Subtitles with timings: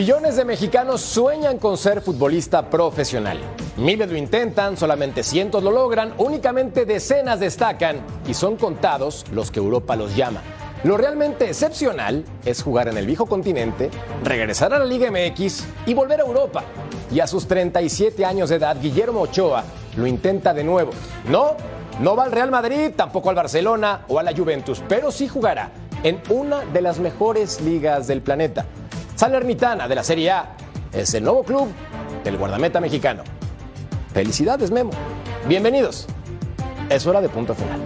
[0.00, 3.38] Millones de mexicanos sueñan con ser futbolista profesional.
[3.76, 9.58] Miles lo intentan, solamente cientos lo logran, únicamente decenas destacan y son contados los que
[9.58, 10.40] Europa los llama.
[10.84, 13.90] Lo realmente excepcional es jugar en el viejo continente,
[14.24, 16.64] regresar a la Liga MX y volver a Europa.
[17.12, 19.64] Y a sus 37 años de edad, Guillermo Ochoa
[19.98, 20.92] lo intenta de nuevo.
[21.28, 21.56] No,
[22.00, 25.70] no va al Real Madrid, tampoco al Barcelona o a la Juventus, pero sí jugará
[26.02, 28.64] en una de las mejores ligas del planeta.
[29.20, 30.56] Salernitana de la Serie A
[30.94, 31.68] es el nuevo club
[32.24, 33.22] del guardameta mexicano.
[34.14, 34.92] Felicidades, Memo.
[35.46, 36.06] Bienvenidos.
[36.88, 37.82] Es hora de punto final.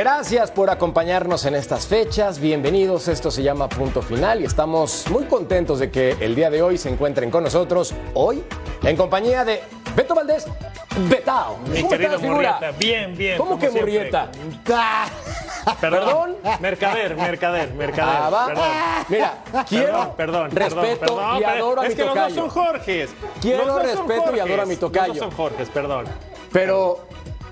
[0.00, 2.40] Gracias por acompañarnos en estas fechas.
[2.40, 3.06] Bienvenidos.
[3.06, 6.78] Esto se llama Punto Final y estamos muy contentos de que el día de hoy
[6.78, 7.92] se encuentren con nosotros.
[8.14, 8.42] Hoy,
[8.82, 9.60] en compañía de
[9.94, 10.46] Beto Valdés,
[11.06, 11.58] Betao.
[11.70, 12.18] Mi ¿Cómo querido?
[12.18, 13.36] Murrieta, bien, bien.
[13.36, 13.68] ¿Cómo que.
[13.68, 14.30] Murrieta?
[15.82, 16.36] Perdón.
[16.60, 18.16] Mercader, mercader, mercader.
[18.22, 18.46] Ah, va.
[18.46, 18.64] Perdón.
[19.10, 19.34] Mira,
[19.68, 22.40] quiero perdón, perdón, respeto perdón, y adoro a mi Es que los dos tocayo.
[22.40, 23.10] son Jorges.
[23.42, 25.08] Quiero respeto y adoro a mi tocayo.
[25.08, 26.06] Dos son Jorges, perdón.
[26.52, 27.00] Pero,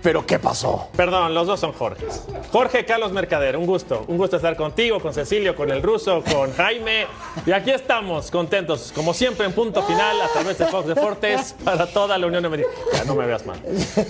[0.03, 0.89] pero ¿qué pasó?
[0.97, 2.23] Perdón, los dos son Jorges.
[2.53, 4.05] Jorge Carlos Mercader, un gusto.
[4.09, 7.07] Un gusto estar contigo, con Cecilio, con el ruso, con Jaime.
[7.47, 11.87] Y aquí estamos, contentos, como siempre, en punto final, a través de Fox Deportes, para
[11.87, 13.05] toda la Unión Americana.
[13.07, 13.61] No me veas mal.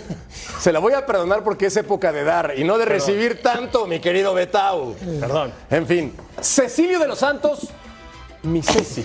[0.59, 3.87] Se la voy a perdonar porque es época de dar y no de recibir tanto,
[3.87, 4.94] mi querido Betao.
[5.20, 5.53] Perdón.
[5.70, 7.69] En fin, Cecilio de los Santos,
[8.43, 9.03] mi Ceci.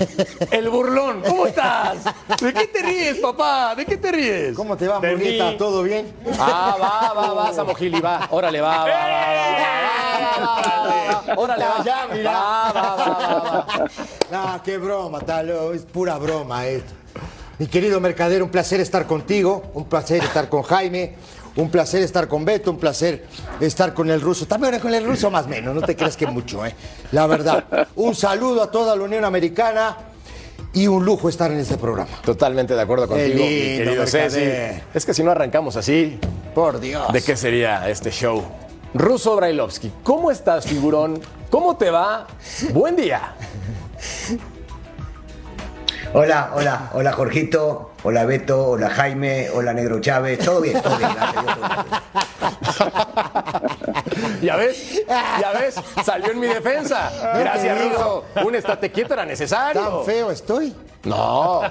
[0.52, 2.04] El burlón, ¿cómo estás?
[2.40, 3.76] ¿De qué te ríes, papá?
[3.76, 4.56] ¿De qué te ríes?
[4.56, 6.14] ¿Cómo te va, de ¿Todo bien?
[6.40, 8.28] Ah, va, va, va, Samojili, va.
[8.32, 8.94] Órale, va, va, va,
[11.28, 11.36] va.
[11.36, 11.84] Órale, va.
[11.84, 12.32] Ya, mira.
[12.32, 13.66] Va, va, va, va.
[14.32, 15.50] Ah, qué broma, tal.
[15.74, 16.94] Es pura broma esto.
[17.60, 21.16] Mi querido mercader, un placer estar contigo, un placer estar con Jaime,
[21.56, 23.26] un placer estar con Beto, un placer
[23.60, 24.46] estar con el ruso.
[24.46, 26.76] También con el ruso más o menos, no te creas que mucho, ¿eh?
[27.12, 27.66] La verdad.
[27.96, 29.98] Un saludo a toda la Unión Americana
[30.74, 32.12] y un lujo estar en este programa.
[32.26, 34.82] Totalmente de acuerdo contigo, mi lindo, querido Ceci.
[34.94, 36.20] Es que si no arrancamos así,
[36.56, 37.12] Por Dios.
[37.14, 38.44] ¿de qué sería este show?
[38.96, 41.20] Ruso Brailovsky, ¿cómo estás, figurón?
[41.50, 42.28] ¿Cómo te va?
[42.74, 43.34] Buen día.
[46.16, 51.10] Hola, hola, hola Jorgito, hola Beto, hola Jaime, hola Negro Chávez, todo bien, todo bien.
[54.44, 55.04] ¿Ya ves?
[55.08, 55.74] ¿Ya ves?
[56.06, 57.12] Salió en mi defensa.
[57.40, 58.26] Gracias, Ruso.
[58.46, 59.82] Un estate quieto era necesario.
[59.82, 60.76] ¿Tan feo estoy?
[61.06, 61.64] No.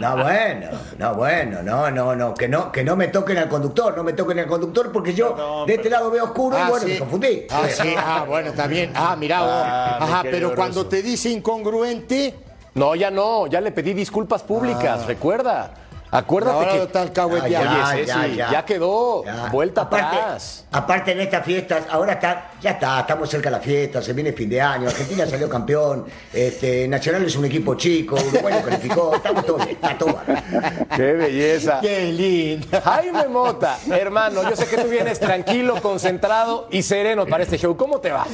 [0.00, 3.96] No, bueno, no, bueno, no, no, no, que no, que no me toquen al conductor,
[3.96, 6.92] no me toquen al conductor porque yo de este lado veo oscuro y bueno, sí.
[6.92, 7.46] me confundí.
[7.50, 8.92] Ah, sí, ah, bueno, está bien.
[8.94, 9.50] Ah, mira, vos.
[9.52, 13.46] Ah, Ajá, pero cuando te dice incongruente, No, ya no.
[13.46, 15.06] Ya le pedí disculpas públicas.
[15.06, 15.72] Recuerda.
[16.10, 17.20] Acuérdate Ahora que.
[17.20, 19.24] Ah, Oye, ya, Ceci, ya, ya quedó.
[19.24, 19.48] Ya.
[19.50, 20.66] Vuelta aparte, atrás.
[20.72, 24.32] Aparte en estas fiestas, ahora está, ya está, estamos cerca de la fiesta, se viene
[24.32, 29.14] fin de año, Argentina salió campeón, este, Nacional es un equipo chico, Uruguay lo calificó,
[29.14, 30.86] estamos todos bien, está todo bárbaro.
[30.96, 31.80] Qué belleza.
[31.82, 32.80] qué lindo.
[32.82, 37.76] Jaime Mota, hermano, yo sé que tú vienes tranquilo, concentrado y sereno para este show.
[37.76, 38.26] ¿Cómo te va?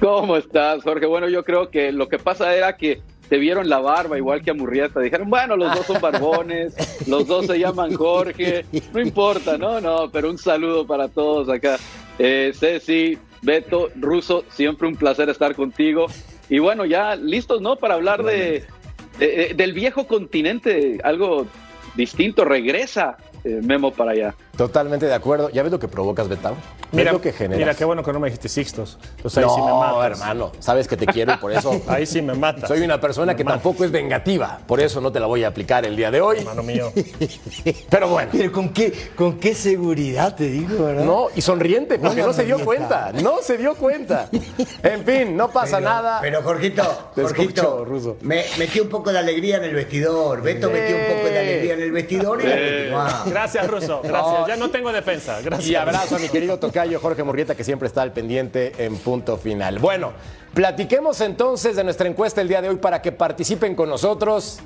[0.00, 1.06] ¿Cómo estás, Jorge?
[1.06, 4.50] Bueno, yo creo que lo que pasa era que te vieron la barba igual que
[4.50, 5.00] a Murrieta.
[5.00, 6.74] Dijeron, bueno, los dos son barbones,
[7.06, 11.78] los dos se llaman Jorge, no importa, no, no, pero un saludo para todos acá.
[12.18, 16.06] Eh, Ceci, Beto, Ruso, siempre un placer estar contigo.
[16.50, 17.76] Y bueno, ya listos, ¿no?
[17.76, 18.64] Para hablar de,
[19.18, 21.46] de- del viejo continente, algo
[21.94, 24.34] distinto, regresa eh, Memo para allá.
[24.56, 25.48] Totalmente de acuerdo.
[25.50, 26.54] ¿Ya ves lo que provocas, Betao?
[26.92, 27.58] Mira, ¿Ves lo que generas?
[27.58, 28.98] mira, qué bueno que no me dijiste Sixtos.
[29.16, 30.20] Entonces ahí no, sí me matas.
[30.20, 32.68] hermano, sabes que te quiero y por eso Ahí sí me matas.
[32.68, 34.58] soy una persona Me que matas, tampoco es vengativa.
[34.66, 36.38] Por eso no te la voy a aplicar el día de hoy.
[36.38, 36.92] Hermano mío.
[37.90, 38.28] Pero bueno.
[38.32, 41.04] Pero con qué, con qué seguridad te digo, ¿verdad?
[41.04, 43.12] No, y sonriente, porque no se dio cuenta.
[43.22, 44.28] No se dio cuenta.
[44.82, 46.18] En fin, no pasa Pero- nada.
[46.20, 46.82] Pero Jorgito,
[47.14, 48.16] Te Jorgito, escucho, Ruso.
[48.22, 50.42] me metí un poco de alegría en el vestidor.
[50.42, 53.14] Beto metió un poco de alegría en el vestidor y la continuamos.
[53.26, 54.00] Gracias, Ruso.
[54.02, 54.49] Gracias.
[54.50, 55.40] Ya no tengo defensa.
[55.40, 55.70] Gracias.
[55.70, 59.36] Y abrazo a mi querido tocayo Jorge Murrieta, que siempre está al pendiente en punto
[59.36, 59.78] final.
[59.78, 60.12] Bueno,
[60.52, 64.58] platiquemos entonces de nuestra encuesta el día de hoy para que participen con nosotros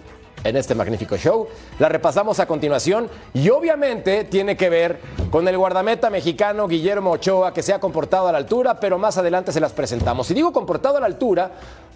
[0.42, 1.48] en este magnífico show.
[1.78, 5.00] La repasamos a continuación y obviamente tiene que ver
[5.30, 9.18] con el guardameta mexicano Guillermo Ochoa, que se ha comportado a la altura, pero más
[9.18, 10.30] adelante se las presentamos.
[10.30, 11.52] Y digo comportado a la altura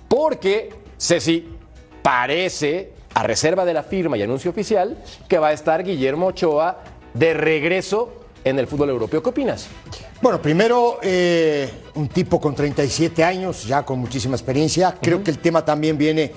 [0.08, 1.48] porque, Ceci,
[2.02, 6.97] parece, a reserva de la firma y anuncio oficial, que va a estar Guillermo Ochoa
[7.14, 8.12] de regreso
[8.44, 9.22] en el fútbol europeo.
[9.22, 9.68] ¿Qué opinas?
[10.20, 14.96] Bueno, primero, eh, un tipo con 37 años, ya con muchísima experiencia.
[15.00, 16.32] Creo que el tema también viene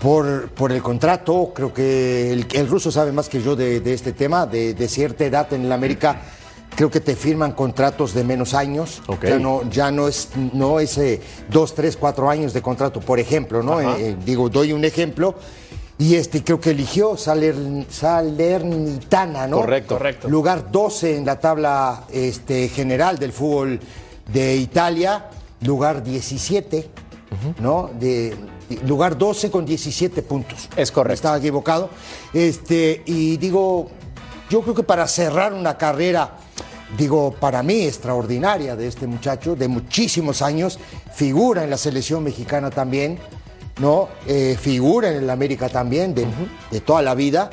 [0.00, 1.52] por, por el contrato.
[1.54, 4.46] Creo que el, el ruso sabe más que yo de, de este tema.
[4.46, 6.20] De, de cierta edad en el América,
[6.74, 9.02] creo que te firman contratos de menos años.
[9.06, 9.24] Ok.
[9.24, 13.18] Ya no, ya no es, no es eh, dos, tres, cuatro años de contrato, por
[13.20, 13.80] ejemplo, ¿no?
[13.80, 15.34] Eh, digo, doy un ejemplo.
[15.98, 17.54] Y este creo que eligió Saler,
[17.88, 19.58] Salernitana, ¿no?
[19.58, 19.94] Correcto.
[19.96, 20.28] Correcto.
[20.28, 23.78] Lugar 12 en la tabla este, general del fútbol
[24.32, 25.30] de Italia,
[25.60, 26.88] lugar 17,
[27.60, 27.90] ¿no?
[27.98, 28.36] De,
[28.68, 30.68] de- lugar 12 con 17 puntos.
[30.76, 31.14] Es correcto.
[31.14, 31.90] Estaba equivocado.
[32.32, 33.88] Este, y digo,
[34.50, 36.38] yo creo que para cerrar una carrera,
[36.98, 40.78] digo, para mí extraordinaria de este muchacho, de muchísimos años,
[41.14, 43.18] figura en la selección mexicana también,
[43.78, 44.08] ¿no?
[44.26, 46.26] Eh, figura en el América también, de,
[46.70, 47.50] de toda la vida.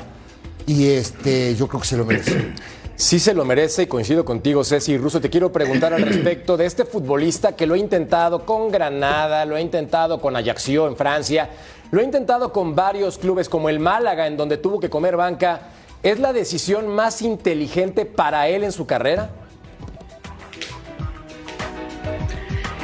[0.66, 2.52] Y este, yo creo que se lo merece.
[2.94, 5.20] Sí se lo merece y coincido contigo, Ceci Russo.
[5.20, 9.56] Te quiero preguntar al respecto de este futbolista que lo ha intentado con Granada, lo
[9.56, 11.50] ha intentado con Ajaccio en Francia,
[11.90, 15.62] lo ha intentado con varios clubes como el Málaga, en donde tuvo que comer banca.
[16.02, 19.30] ¿Es la decisión más inteligente para él en su carrera?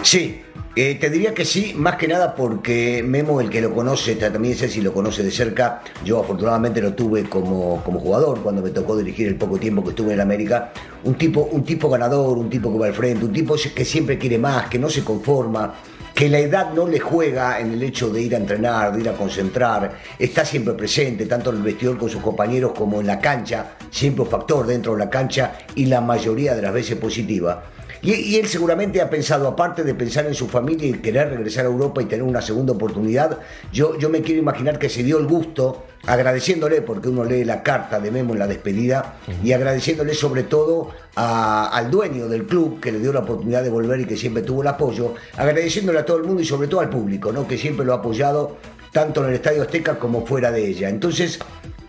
[0.02, 0.42] Sí,
[0.76, 4.54] eh, te diría que sí, más que nada porque Memo, el que lo conoce, también
[4.54, 8.70] sé si lo conoce de cerca, yo afortunadamente lo tuve como, como jugador cuando me
[8.70, 10.72] tocó dirigir el poco tiempo que estuve en América,
[11.04, 14.18] un tipo, un tipo ganador, un tipo que va al frente, un tipo que siempre
[14.18, 15.74] quiere más, que no se conforma,
[16.18, 19.08] que la edad no le juega en el hecho de ir a entrenar, de ir
[19.08, 23.20] a concentrar, está siempre presente, tanto en el vestidor con sus compañeros como en la
[23.20, 27.62] cancha, siempre un factor dentro de la cancha y la mayoría de las veces positiva.
[28.02, 31.64] Y, y él seguramente ha pensado, aparte de pensar en su familia y querer regresar
[31.64, 33.38] a Europa y tener una segunda oportunidad,
[33.72, 37.62] yo, yo me quiero imaginar que se dio el gusto, agradeciéndole, porque uno lee la
[37.62, 42.80] carta de Memo en la despedida, y agradeciéndole sobre todo a- al dueño del club
[42.80, 46.04] que le dio la oportunidad de volver y que siempre tuvo el apoyo, agradeciéndole a
[46.04, 47.46] todo el mundo y sobre todo al público, ¿no?
[47.48, 48.56] que siempre lo ha apoyado
[48.92, 50.88] tanto en el Estadio Azteca como fuera de ella.
[50.88, 51.38] Entonces,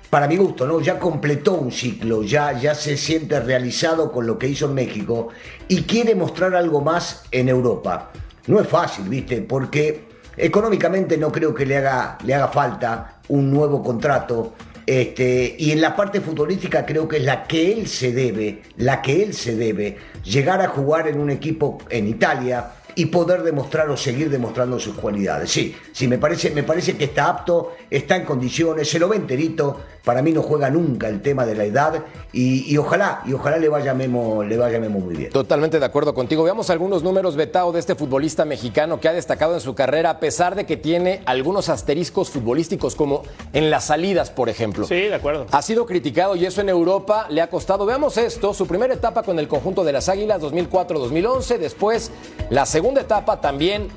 [0.10, 0.82] para mi gusto, ¿no?
[0.82, 5.30] Ya completó un ciclo, ya, ya se siente realizado con lo que hizo en México
[5.68, 8.12] y quiere mostrar algo más en Europa.
[8.48, 9.42] No es fácil, ¿viste?
[9.42, 14.54] Porque económicamente no creo que le haga, le haga falta un nuevo contrato.
[14.86, 19.04] Este, y en la parte futbolística creo que es la que él se debe, la
[19.04, 23.90] que él se debe, llegar a jugar en un equipo en Italia y poder demostrar
[23.90, 25.50] o seguir demostrando sus cualidades.
[25.50, 29.16] Sí, sí, me parece, me parece que está apto, está en condiciones, se lo ve
[29.16, 29.78] enterito.
[30.04, 32.04] Para mí no juega nunca el tema de la edad
[32.34, 35.30] y, y ojalá, y ojalá le vaya Memo, le vaya Memo muy bien.
[35.30, 36.44] Totalmente de acuerdo contigo.
[36.44, 40.20] Veamos algunos números, Betao, de este futbolista mexicano que ha destacado en su carrera, a
[40.20, 44.86] pesar de que tiene algunos asteriscos futbolísticos, como en las salidas, por ejemplo.
[44.88, 45.46] Sí, de acuerdo.
[45.52, 47.86] Ha sido criticado y eso en Europa le ha costado.
[47.86, 52.12] Veamos esto, su primera etapa con el conjunto de las Águilas 2004-2011, después
[52.50, 53.90] la segunda etapa también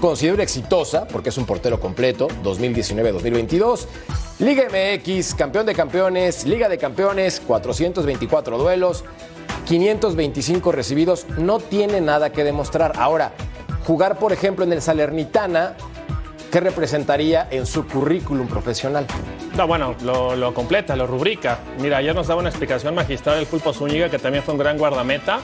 [0.00, 3.86] considero exitosa, porque es un portero completo, 2019-2022.
[4.40, 9.04] Liga MX, campeón de campeones, Liga de Campeones, 424 duelos,
[9.66, 12.92] 525 recibidos, no tiene nada que demostrar.
[12.96, 13.32] Ahora,
[13.86, 15.76] jugar por ejemplo en el Salernitana,
[16.50, 19.06] ¿qué representaría en su currículum profesional?
[19.56, 21.60] No, bueno, lo, lo completa, lo rubrica.
[21.80, 24.76] Mira, ayer nos daba una explicación magistral el Pulpo Zúñiga, que también fue un gran
[24.76, 25.40] guardameta.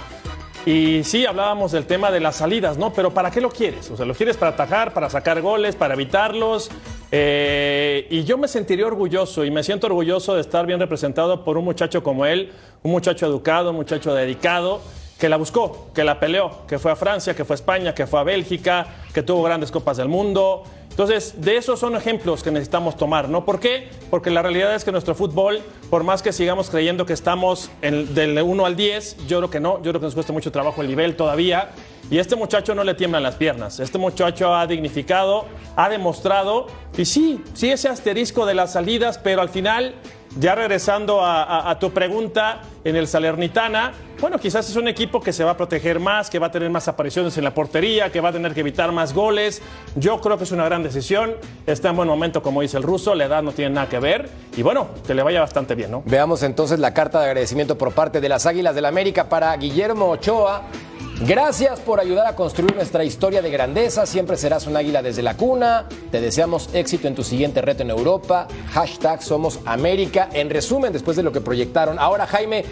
[0.67, 2.93] Y sí, hablábamos del tema de las salidas, ¿no?
[2.93, 3.91] Pero ¿para qué lo quieres?
[3.91, 6.71] O sea, ¿lo quieres para atajar, para sacar goles, para evitarlos?
[7.11, 11.57] Eh, y yo me sentiría orgulloso y me siento orgulloso de estar bien representado por
[11.57, 12.53] un muchacho como él,
[12.83, 14.83] un muchacho educado, un muchacho dedicado,
[15.19, 18.07] que la buscó, que la peleó, que fue a Francia, que fue a España, que
[18.07, 22.51] fue a Bélgica, que tuvo grandes copas del mundo Entonces, de esos son ejemplos que
[22.51, 23.45] necesitamos tomar, ¿no?
[23.45, 23.89] ¿Por qué?
[24.11, 28.39] Porque la realidad es que nuestro fútbol, por más que sigamos creyendo que estamos del
[28.43, 30.89] 1 al 10, yo creo que no, yo creo que nos cuesta mucho trabajo el
[30.89, 31.71] nivel todavía.
[32.11, 33.79] Y este muchacho no le tiemblan las piernas.
[33.79, 36.67] Este muchacho ha dignificado, ha demostrado,
[36.99, 39.95] y sí, sí ese asterisco de las salidas, pero al final
[40.39, 45.45] ya regresando a, tu pregunta en el Salernitana, bueno, quizás es un equipo que se
[45.45, 48.29] va a proteger más, que va a tener más apariciones en la portería, que va
[48.29, 49.63] a tener que evitar más goles.
[49.97, 51.35] Yo creo que es una gran decisión.
[51.67, 54.29] Está en buen momento, como dice el ruso, la edad no tiene nada que ver.
[54.57, 56.03] Y bueno, que le vaya bastante bien, ¿no?
[56.05, 59.57] Veamos entonces la carta de agradecimiento por parte de las Águilas del la América para
[59.57, 60.63] Guillermo Ochoa.
[61.27, 64.07] Gracias por ayudar a construir nuestra historia de grandeza.
[64.07, 65.87] Siempre serás un águila desde la cuna.
[66.11, 68.49] Te deseamos éxito en tu siguiente reto en Europa.
[68.73, 69.61] Hashtag Somos.
[70.33, 71.99] En resumen, después de lo que proyectaron.
[71.99, 72.65] Ahora, Jaime,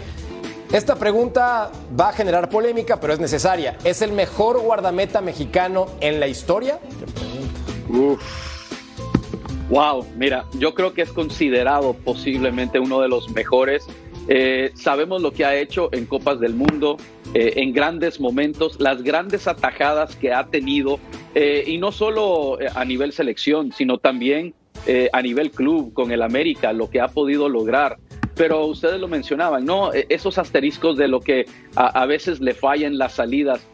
[0.73, 3.77] esta pregunta va a generar polémica, pero es necesaria.
[3.83, 6.79] ¿Es el mejor guardameta mexicano en la historia?
[7.87, 8.19] Uf.
[9.69, 13.85] Wow, mira, yo creo que es considerado posiblemente uno de los mejores.
[14.27, 16.97] Eh, sabemos lo que ha hecho en Copas del Mundo,
[17.33, 20.99] eh, en grandes momentos, las grandes atajadas que ha tenido,
[21.35, 24.53] eh, y no solo a nivel selección, sino también
[25.11, 27.97] a nivel club con el América, lo que ha podido lograr.
[28.35, 29.93] Pero ustedes lo mencionaban, ¿no?
[29.93, 31.45] E, esos asteriscos de lo que
[31.75, 33.67] a, veces le fallan las salidas.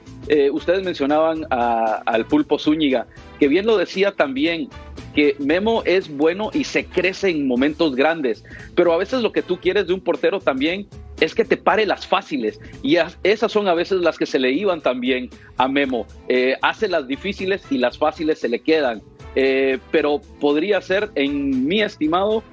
[0.52, 3.08] ustedes mencionaban al Pulpo Zúñiga,
[3.40, 4.68] que bien lo decía también,
[5.16, 8.44] que Memo es bueno y se crece en momentos grandes,
[8.76, 10.88] pero a veces lo que tú quieres de un portero también
[11.20, 14.52] es que te pare las fáciles y esas son a veces las que se le
[14.52, 16.06] iban también a Memo.
[16.28, 19.02] Eh, hace las difíciles y las fáciles se le quedan,
[19.36, 22.44] eh, pero podría ser, en mi estimado,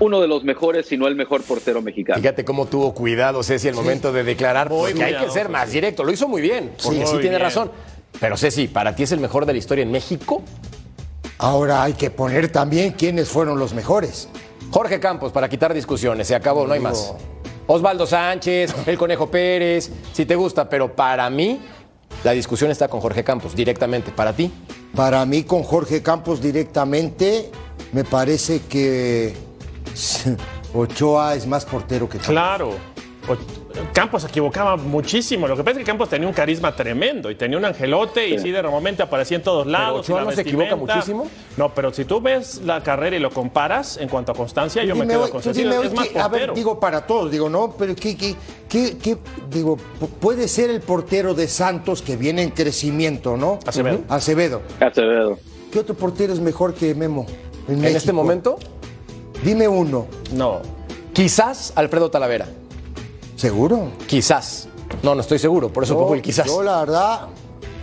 [0.00, 2.18] uno de los mejores, si no el mejor portero mexicano.
[2.20, 6.02] Fíjate cómo tuvo cuidado Ceci el momento de declarar, porque hay que ser más directo.
[6.02, 7.70] Lo hizo muy bien, porque sí, tiene razón.
[8.18, 10.42] Pero Ceci, ¿para ti es el mejor de la historia en México?
[11.38, 14.28] Ahora hay que poner también quiénes fueron los mejores.
[14.70, 17.14] Jorge Campos, para quitar discusiones, se acabó, no hay más.
[17.66, 21.60] Osvaldo Sánchez, el Conejo Pérez, si te gusta, pero para mí
[22.24, 24.12] la discusión está con Jorge Campos, directamente.
[24.12, 24.50] ¿Para ti?
[24.94, 27.50] Para mí, con Jorge Campos directamente,
[27.92, 29.34] me parece que
[30.74, 32.32] Ochoa es más portero que Campos.
[32.32, 32.91] Claro.
[33.92, 35.46] Campos se equivocaba muchísimo.
[35.46, 38.38] Lo que pasa es que Campos tenía un carisma tremendo y tenía un angelote y
[38.38, 40.06] sí, de repente aparecía en todos lados.
[40.06, 41.28] ¿Pero no se equivoca muchísimo?
[41.56, 44.94] No, pero si tú ves la carrera y lo comparas en cuanto a constancia, yo
[44.96, 45.82] me quedo con Cecilio.
[45.82, 48.36] Es más a ver, digo para todos, digo, no, pero ¿qué, qué,
[48.68, 49.16] qué,
[49.50, 49.76] digo,
[50.20, 53.58] puede ser el portero de Santos que viene en crecimiento, ¿no?
[53.66, 54.00] Acevedo.
[54.08, 54.62] Acevedo.
[54.80, 55.38] Acevedo.
[55.72, 57.26] ¿Qué otro portero es mejor que Memo?
[57.68, 58.58] ¿En, ¿En este momento?
[59.44, 60.06] Dime uno.
[60.34, 60.60] No.
[61.12, 62.46] Quizás Alfredo Talavera.
[63.42, 63.90] ¿Seguro?
[64.06, 64.68] Quizás.
[65.02, 66.46] No, no estoy seguro, por eso pongo el quizás.
[66.46, 67.26] Yo, la verdad,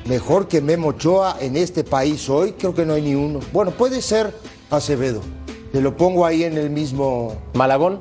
[0.06, 3.42] mejor que Memo Ochoa en este país hoy, creo que no hay ni uno.
[3.52, 4.34] Bueno, puede ser
[4.70, 5.20] Acevedo.
[5.74, 7.36] Te lo pongo ahí en el mismo.
[7.56, 8.00] ¿Malagón?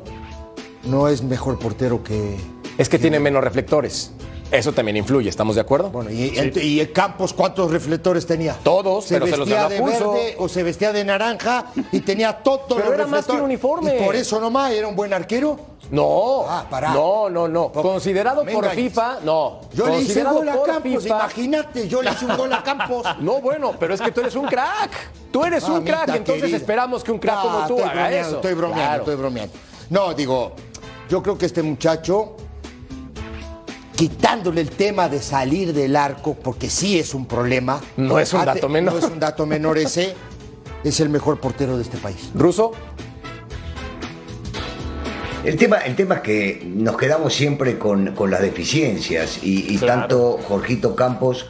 [0.84, 2.36] No es mejor portero que.
[2.78, 4.12] Es que tiene menos reflectores.
[4.52, 5.90] Eso también influye, ¿estamos de acuerdo?
[5.90, 8.54] Bueno, ¿y, el Campos cuántos reflectores tenía?
[8.62, 12.76] Todos, se pero vestía se de verde o se vestía de naranja y tenía todo
[12.76, 13.96] pero era más que un uniforme.
[13.96, 15.67] Y por eso nomás era un buen arquero.
[15.90, 17.72] No, ah, no, no, no.
[17.72, 19.60] Considerado por FIFA, no.
[19.72, 23.06] Yo le hice un gol a Campos, imagínate, yo le hice un gol a Campos.
[23.20, 24.90] No, bueno, pero es que tú eres un crack.
[25.30, 28.36] Tú eres un crack, entonces esperamos que un crack como tú haga eso.
[28.36, 29.54] Estoy bromeando, estoy bromeando.
[29.90, 30.52] No, digo,
[31.08, 32.36] yo creo que este muchacho
[33.96, 37.80] quitándole el tema de salir del arco, porque sí es un problema.
[37.96, 38.94] No es un dato menor.
[38.94, 40.14] No es un dato menor ese.
[40.84, 42.30] es el mejor portero de este país.
[42.34, 42.72] ¿Ruso?
[45.48, 50.94] El tema, el tema es que nos quedamos siempre con, las deficiencias y, tanto Jorgito
[50.94, 51.46] Campos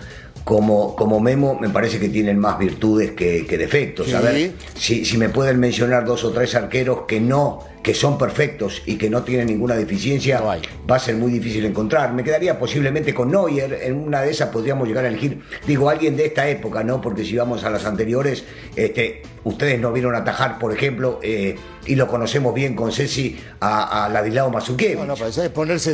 [0.48, 4.14] como, como Memo me parece que tienen más virtudes que, defectos.
[4.14, 8.16] A ver, si, si me pueden mencionar dos o tres arqueros que no que son
[8.16, 12.14] perfectos y que no tienen ninguna deficiencia, va a ser muy difícil encontrar.
[12.14, 16.16] Me quedaría posiblemente con Neuer, en una de esas podríamos llegar a elegir, digo, alguien
[16.16, 17.00] de esta época, ¿no?
[17.02, 21.94] Porque si vamos a las anteriores, este, ustedes no vieron atajar, por ejemplo, eh, y
[21.94, 25.06] lo conocemos bien con Ceci, a, a Ladislao Mazukiewicz.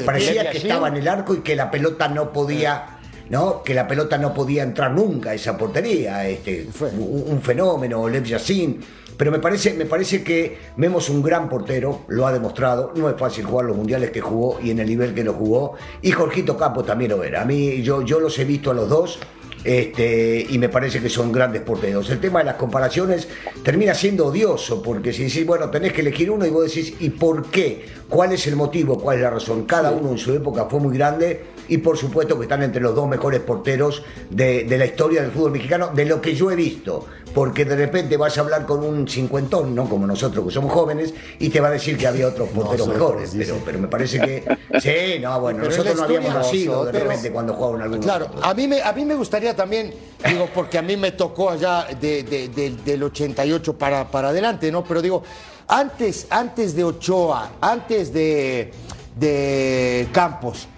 [0.04, 2.93] Parecía que estaba en el arco y que la pelota no podía...
[3.30, 3.62] ¿no?
[3.62, 8.24] que la pelota no podía entrar nunca a esa portería, este, un, un, fenómeno, Lev
[8.24, 8.80] Yassin,
[9.16, 12.92] pero me parece, me parece que Memo es un gran portero, lo ha demostrado.
[12.96, 15.74] No es fácil jugar los mundiales que jugó y en el nivel que lo jugó.
[16.02, 17.42] Y Jorgito Campos también lo era.
[17.42, 19.18] A mí, yo, yo los he visto a los dos
[19.62, 22.10] Este, y me parece que son grandes porteros.
[22.10, 23.28] El tema de las comparaciones
[23.62, 27.08] termina siendo odioso, porque si decís, bueno, tenés que elegir uno y vos decís, ¿y
[27.10, 27.86] por qué?
[28.08, 28.98] ¿Cuál es el motivo?
[28.98, 29.64] ¿Cuál es la razón?
[29.64, 32.94] Cada uno en su época fue muy grande y por supuesto que están entre los
[32.94, 36.56] dos mejores porteros de, de la historia del fútbol mexicano, de lo que yo he
[36.56, 37.06] visto.
[37.34, 41.12] Porque de repente vas a hablar con un cincuentón, no como nosotros que somos jóvenes,
[41.40, 43.32] y te va a decir que había otros porteros mejores.
[43.36, 44.44] Pero, pero me parece que.
[44.80, 48.04] Sí, no, bueno, Pero nosotros no habíamos nacido de repente cuando jugaban algunos.
[48.04, 49.92] Claro, a mí, me, a mí me gustaría también,
[50.28, 54.84] digo, porque a mí me tocó allá de- de- del 88 para, para adelante, ¿no?
[54.84, 55.22] Pero digo,
[55.66, 58.72] antes, antes de Ochoa, antes de,
[59.16, 60.68] de Campos,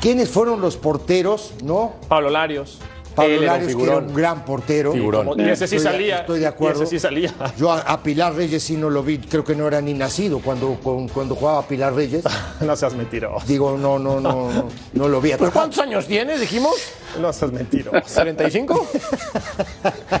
[0.00, 1.94] ¿quiénes fueron los porteros, no?
[2.08, 2.78] Pablo Larios.
[3.14, 4.92] Pablo Él era un Larios, que era un gran portero.
[4.92, 5.40] Figurón.
[5.40, 6.18] Y ese sí Estoy de- salía.
[6.20, 6.80] Estoy de acuerdo.
[6.80, 7.34] Y ese sí salía.
[7.58, 10.38] Yo a, a Pilar Reyes sí no lo vi, creo que no era ni nacido
[10.38, 12.22] cuando, con- cuando jugaba Pilar Reyes.
[12.60, 13.44] No seas mentiroso.
[13.46, 15.32] Digo, no, no, no, no, no lo vi.
[15.34, 16.74] ¿Pues ¿Cuántos años tienes, dijimos?
[17.20, 17.96] No seas mentiroso.
[17.98, 18.86] ¿35?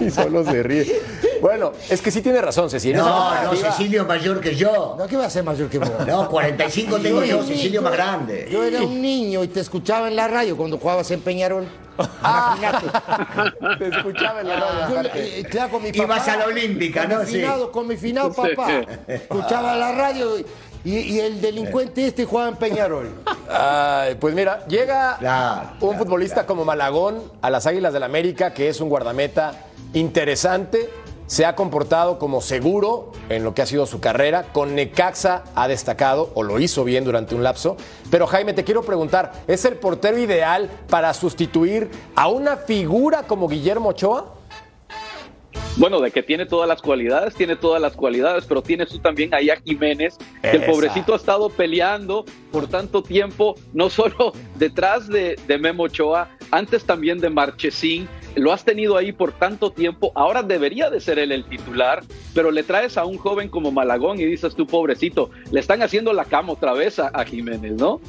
[0.00, 1.00] y solo se ríe.
[1.40, 2.98] Bueno, es que sí tiene razón, Cecilia.
[2.98, 4.96] No, no, Cecilio es mayor que yo.
[4.98, 5.90] No, ¿qué va a ser mayor que vos?
[6.06, 8.48] No, 45 tengo yo, Cecilio más grande.
[8.50, 11.66] Yo era un niño y te escuchaba en la radio cuando jugabas en Peñarol.
[12.20, 12.86] Imagínate.
[13.78, 15.02] Te escuchaba en la radio.
[15.02, 16.04] Yo, eh, claro, con mi papá.
[16.04, 17.24] Ibas a la Olímpica, con ¿no?
[17.26, 17.32] Sí.
[17.36, 18.82] finado, Con mi finado papá.
[19.08, 20.38] Escuchaba la radio
[20.84, 23.10] y, y el delincuente este jugaba en Peñarol.
[23.50, 28.54] Ay, pues mira, llega Claro, un claro, futbolista como Malagón a las Águilas del América,
[28.54, 30.88] que es un guardameta interesante,
[31.28, 35.68] se ha comportado como seguro en lo que ha sido su carrera, con Necaxa ha
[35.68, 37.76] destacado, o lo hizo bien durante un lapso,
[38.10, 43.46] pero Jaime, te quiero preguntar, ¿es el portero ideal para sustituir a una figura como
[43.46, 44.34] Guillermo Ochoa?
[45.76, 49.32] Bueno, de que tiene todas las cualidades, tiene todas las cualidades, pero tienes tú también
[49.32, 55.06] ahí a Jiménez, que el pobrecito ha estado peleando por tanto tiempo, no solo detrás
[55.08, 60.12] de, de Memo Ochoa, antes también de Marchesín, lo has tenido ahí por tanto tiempo,
[60.14, 62.02] ahora debería de ser él el titular,
[62.34, 66.12] pero le traes a un joven como Malagón y dices tú, pobrecito, le están haciendo
[66.12, 68.00] la cama otra vez a, a Jiménez, ¿no?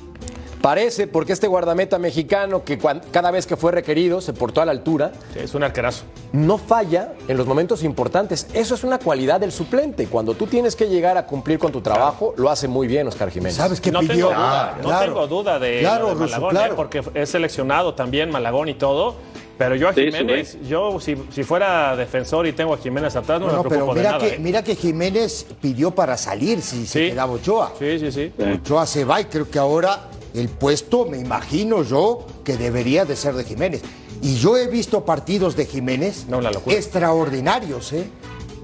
[0.62, 4.74] Parece, porque este guardameta mexicano, que cada vez que fue requerido se portó a la
[4.74, 6.04] altura, Sí, es un arquerazo.
[6.34, 8.46] no falla en los momentos importantes.
[8.54, 10.08] Eso es una cualidad del suplente.
[10.08, 13.30] Cuando tú tienes que llegar a cumplir con tu trabajo, lo hace muy bien Oscar
[13.32, 13.56] Jiménez.
[13.56, 14.28] ¿Sabes qué no pidió?
[14.28, 15.06] tengo duda, no Claro.
[15.06, 16.74] tengo duda de, Claro, de Malagón, claro.
[16.74, 16.76] ¿eh?
[16.76, 19.16] porque es seleccionado también Malagón y todo.
[19.60, 23.42] Pero yo a Sí, Jiménez, yo si, si fuera defensor y tengo a Jiménez atrás,
[23.42, 24.24] no, No, me preocupo pero de mira nada.
[24.26, 24.40] que, ¿eh?
[24.40, 27.74] mira que Jiménez pidió para salir si se quedaba Ochoa.
[27.78, 28.32] Sí, sí, sí.
[28.42, 33.18] Ochoa se va y creo que ahora el puesto, me imagino yo, que debería de
[33.18, 33.82] ser de Jiménez.
[34.22, 36.76] Y yo he visto partidos de Jiménez No, una locura.
[36.78, 38.08] extraordinarios, ¿eh?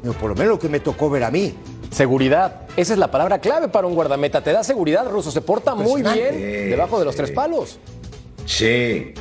[0.01, 1.53] Pero por lo menos lo que me tocó ver a mí.
[1.91, 2.61] Seguridad.
[2.77, 4.41] Esa es la palabra clave para un guardameta.
[4.41, 5.29] Te da seguridad, Russo.
[5.31, 7.79] Se porta muy bien debajo de los tres palos.
[8.45, 9.13] Sí,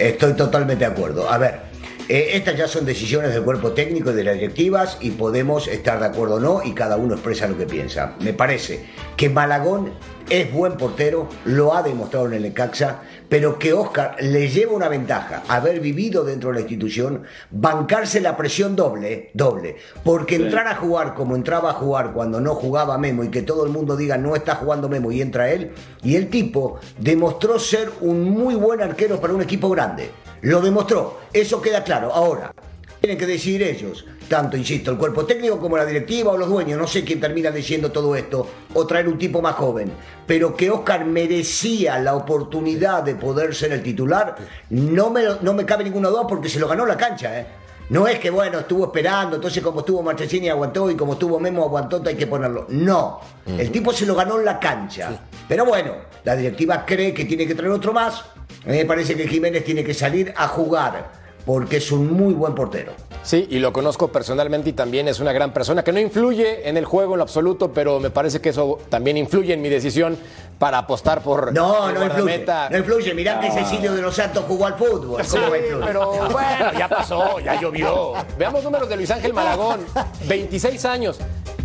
[0.00, 1.30] estoy totalmente de acuerdo.
[1.30, 1.60] A ver,
[2.08, 6.00] eh, estas ya son decisiones del cuerpo técnico y de las directivas y podemos estar
[6.00, 8.14] de acuerdo o no y cada uno expresa lo que piensa.
[8.20, 8.86] Me parece
[9.16, 9.92] que Malagón
[10.28, 14.88] es buen portero, lo ha demostrado en el Necaxa, pero que Oscar le lleva una
[14.88, 20.74] ventaja, haber vivido dentro de la institución, bancarse la presión doble, doble, porque entrar a
[20.74, 24.18] jugar como entraba a jugar cuando no jugaba Memo y que todo el mundo diga
[24.18, 25.70] no está jugando Memo y entra él,
[26.02, 30.10] y el tipo demostró ser un muy buen arquero para un equipo grande.
[30.42, 32.12] Lo demostró, eso queda claro.
[32.12, 32.52] Ahora,
[33.00, 36.78] tienen que decidir ellos, tanto, insisto, el cuerpo técnico como la directiva o los dueños,
[36.78, 39.90] no sé quién termina diciendo todo esto, o traer un tipo más joven,
[40.24, 44.36] pero que Oscar merecía la oportunidad de poder ser el titular,
[44.70, 47.46] no me, no me cabe ninguna duda porque se lo ganó la cancha, ¿eh?
[47.88, 51.64] No es que, bueno, estuvo esperando, entonces como estuvo Marchesini aguantó y como estuvo Memo
[51.64, 52.66] aguantó, hay que ponerlo.
[52.68, 55.10] No, el tipo se lo ganó en la cancha.
[55.48, 58.20] Pero bueno, la directiva cree que tiene que traer otro más.
[58.64, 61.10] A mí me parece que Jiménez tiene que salir a jugar
[61.44, 62.92] porque es un muy buen portero.
[63.22, 66.76] Sí, y lo conozco personalmente y también es una gran persona que no influye en
[66.78, 70.16] el juego en lo absoluto, pero me parece que eso también influye en mi decisión
[70.58, 72.46] para apostar por No, no influye.
[72.70, 73.14] No influye.
[73.14, 75.22] Mirá que Cecilio de los Santos jugó al fútbol.
[75.24, 75.84] Sí, ¿Cómo va a influir?
[75.86, 78.14] pero bueno, ya pasó, ya llovió.
[78.38, 79.80] Veamos números de Luis Ángel Malagón.
[80.26, 81.18] 26 años,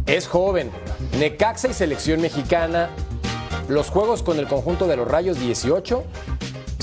[0.05, 0.71] es joven.
[1.17, 2.89] Necaxa y selección mexicana.
[3.69, 6.03] Los juegos con el conjunto de los Rayos 18.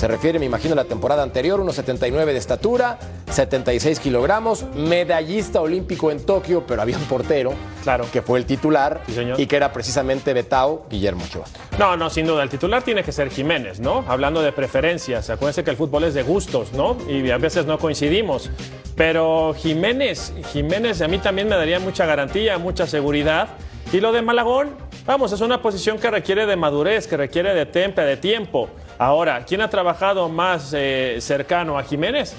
[0.02, 2.98] Se refiere, me imagino, a la temporada anterior, unos 79 de estatura,
[3.30, 7.52] 76 kilogramos, medallista olímpico en Tokio, pero había un portero
[7.84, 8.04] Claro.
[8.12, 11.44] que fue el titular Sí, y que era precisamente Betao Guillermo Ochoa.
[11.78, 12.42] No, no, sin duda.
[12.42, 14.04] El titular tiene que ser Jiménez, ¿no?
[14.08, 15.30] Hablando de preferencias.
[15.30, 16.96] Acuérdense que el fútbol es de gustos, ¿no?
[17.08, 18.50] Y a veces no coincidimos.
[18.96, 23.50] Pero Jiménez, Jiménez a mí también me daría mucha garantía, mucha seguridad.
[23.92, 24.70] Y lo de Malagón,
[25.06, 28.68] vamos, es una posición que requiere de madurez, que requiere de temple, de tiempo.
[29.02, 32.34] Ahora, ¿quién ha trabajado más eh, cercano a Jiménez?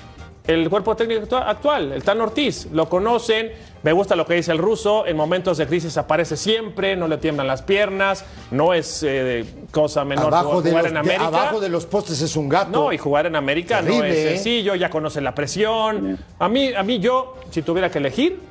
[0.45, 2.67] el cuerpo técnico actua- actual, el Tan Ortiz.
[2.73, 6.97] Lo conocen, me gusta lo que dice el ruso, en momentos de crisis aparece siempre,
[6.97, 10.93] no le tiemblan las piernas, no es eh, cosa menor Abajo de, jugar los, en
[10.95, 11.28] de- América.
[11.28, 12.71] abajo de los postes es un gato.
[12.71, 14.30] No, y jugar en América no es ¿eh?
[14.32, 16.19] sencillo, ya conoce la presión.
[16.39, 18.41] A mí, a mí yo, si tuviera que elegir,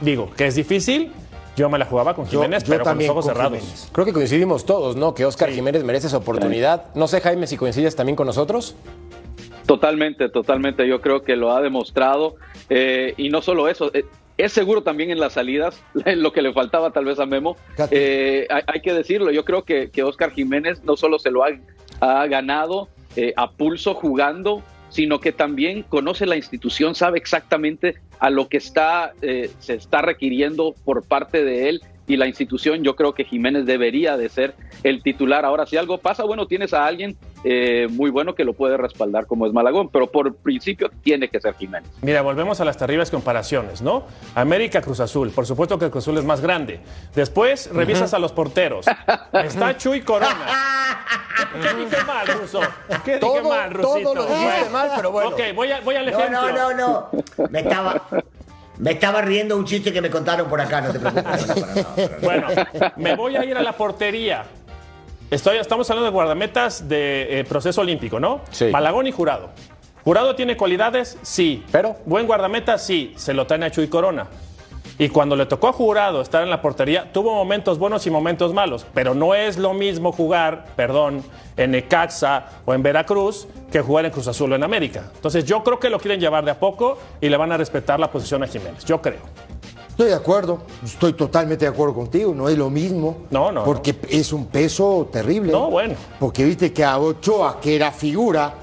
[0.00, 1.12] digo que es difícil,
[1.58, 3.58] yo me la jugaba con Yo- Jiménez, yo pero con los también ojos con cerrados.
[3.58, 3.88] Jiménez.
[3.92, 5.12] Creo que coincidimos todos, ¿no?
[5.14, 6.84] Que Oscar Jiménez merece esa oportunidad.
[6.94, 8.74] No sé, Jaime, si coincides también con nosotros.
[9.66, 10.86] Totalmente, totalmente.
[10.88, 12.36] Yo creo que lo ha demostrado.
[12.70, 14.04] Eh, y no solo eso, eh,
[14.38, 17.56] es seguro también en las salidas, lo que le faltaba tal vez a Memo.
[17.90, 21.44] Eh, hay, hay que decirlo, yo creo que, que Oscar Jiménez no solo se lo
[21.44, 21.48] ha,
[22.00, 28.30] ha ganado eh, a pulso jugando, sino que también conoce la institución, sabe exactamente a
[28.30, 32.82] lo que está, eh, se está requiriendo por parte de él y la institución.
[32.82, 35.44] Yo creo que Jiménez debería de ser el titular.
[35.44, 39.26] Ahora, si algo pasa, bueno, tienes a alguien eh, muy bueno que lo puede respaldar
[39.26, 41.90] como es Malagón, pero por principio tiene que ser Jiménez.
[42.02, 44.04] Mira, volvemos a las terribles comparaciones, ¿no?
[44.34, 46.80] América Cruz Azul, por supuesto que el Cruz Azul es más grande.
[47.14, 48.86] Después revisas a los porteros.
[49.32, 50.34] Está Chuy Corona.
[51.62, 52.60] ¿Qué, dije mal, Ruso?
[53.04, 54.12] ¿Qué dije Todo- mal, Rusito?
[54.12, 55.30] todo lo dijiste mal, pero bueno.
[55.30, 56.52] Ok, voy, a- voy al No, ejemplo.
[56.52, 57.48] no, no, no.
[57.50, 58.02] Me estaba,
[58.78, 61.46] me estaba riendo un chiste que me contaron por acá, no te preocupes.
[61.46, 62.68] No, para nada.
[62.72, 64.44] Bueno, me voy a ir a la portería.
[65.30, 68.40] Estoy, estamos hablando de guardametas de eh, proceso olímpico, ¿no?
[68.50, 68.66] Sí.
[68.66, 69.50] Malagón y Jurado.
[70.04, 71.18] ¿Jurado tiene cualidades?
[71.22, 71.64] Sí.
[71.70, 72.78] Pero- ¿Buen guardameta?
[72.78, 73.12] Sí.
[73.16, 74.26] Se lo traen a Chuy Corona.
[75.00, 78.52] Y cuando le tocó a Jurado estar en la portería, tuvo momentos buenos y momentos
[78.54, 78.86] malos.
[78.94, 81.22] Pero no es lo mismo jugar, perdón,
[81.56, 85.04] en Necaxa o en Veracruz que jugar en Cruz Azul o en América.
[85.14, 88.00] Entonces yo creo que lo quieren llevar de a poco y le van a respetar
[88.00, 88.84] la posición a Jiménez.
[88.86, 89.20] Yo creo.
[89.98, 93.16] Estoy de acuerdo, estoy totalmente de acuerdo contigo, no es lo mismo.
[93.32, 95.50] No, no, Porque es un peso terrible.
[95.50, 95.96] No, bueno.
[96.20, 98.54] Porque viste que a Ochoa, que era figura,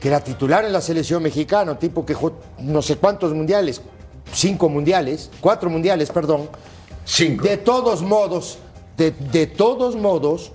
[0.00, 3.82] que era titular en la selección mexicana, tipo que jugó no sé cuántos mundiales,
[4.32, 6.48] cinco mundiales, cuatro mundiales, perdón.
[7.04, 7.44] Cinco.
[7.44, 8.58] De todos modos,
[8.96, 10.52] de, de todos modos,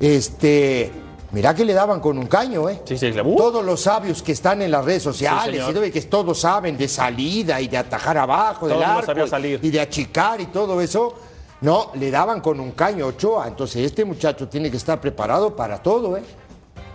[0.00, 0.90] este,
[1.32, 2.80] mira que le daban con un caño, ¿eh?
[2.84, 3.36] Sí, sí, uh.
[3.36, 6.86] Todos los sabios que están en las redes sociales, Sí, y que todos saben de
[6.86, 9.58] salida y de atajar abajo, del arco, salir.
[9.62, 11.14] y de achicar y todo eso,
[11.62, 13.48] no, le daban con un caño a Ochoa.
[13.48, 16.22] Entonces este muchacho tiene que estar preparado para todo, ¿eh?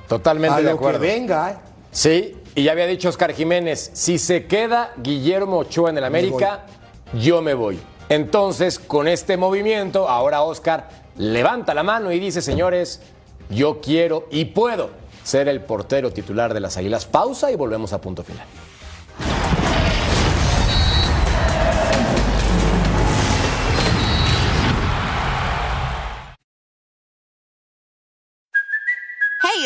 [0.07, 1.01] Totalmente A de lo acuerdo.
[1.01, 1.55] que venga, ¿eh?
[1.91, 6.65] Sí, y ya había dicho Oscar Jiménez, si se queda Guillermo Ochoa en el América,
[7.13, 7.79] yo me voy.
[8.09, 13.01] Entonces, con este movimiento, ahora Oscar levanta la mano y dice, señores,
[13.49, 14.89] yo quiero y puedo
[15.23, 17.05] ser el portero titular de las Águilas.
[17.05, 18.45] Pausa y volvemos a punto final.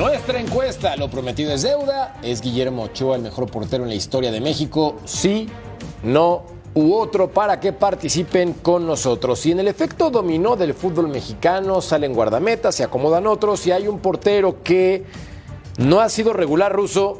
[0.00, 2.16] Nuestra encuesta, lo prometido es deuda.
[2.22, 4.96] ¿Es Guillermo Ochoa el mejor portero en la historia de México?
[5.04, 5.46] Sí,
[6.02, 9.44] no u otro para que participen con nosotros.
[9.44, 13.88] Y en el efecto dominó del fútbol mexicano salen guardametas, se acomodan otros y hay
[13.88, 15.04] un portero que
[15.76, 17.18] no ha sido regular ruso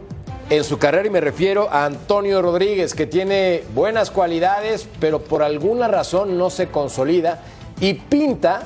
[0.48, 5.42] en su carrera y me refiero a Antonio Rodríguez que tiene buenas cualidades pero por
[5.42, 7.42] alguna razón no se consolida
[7.78, 8.62] y pinta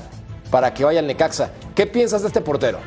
[0.53, 1.51] para que vaya al Necaxa.
[1.75, 2.79] ¿Qué piensas de este portero?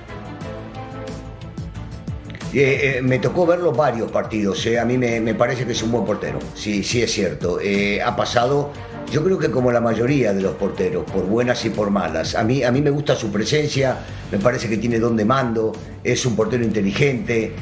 [2.53, 4.65] Eh, eh, me tocó verlo varios partidos.
[4.65, 4.79] eh.
[4.79, 6.39] A mí me, parece que es un buen portero.
[6.55, 7.59] Sí, sí es cierto.
[8.03, 8.71] Ha pasado,
[9.11, 12.35] yo creo que como la mayoría de los porteros, por buenas y por malas.
[12.35, 13.97] A mí, a mí me gusta su presencia,
[14.31, 17.53] me parece que tiene don de mando, es un portero inteligente,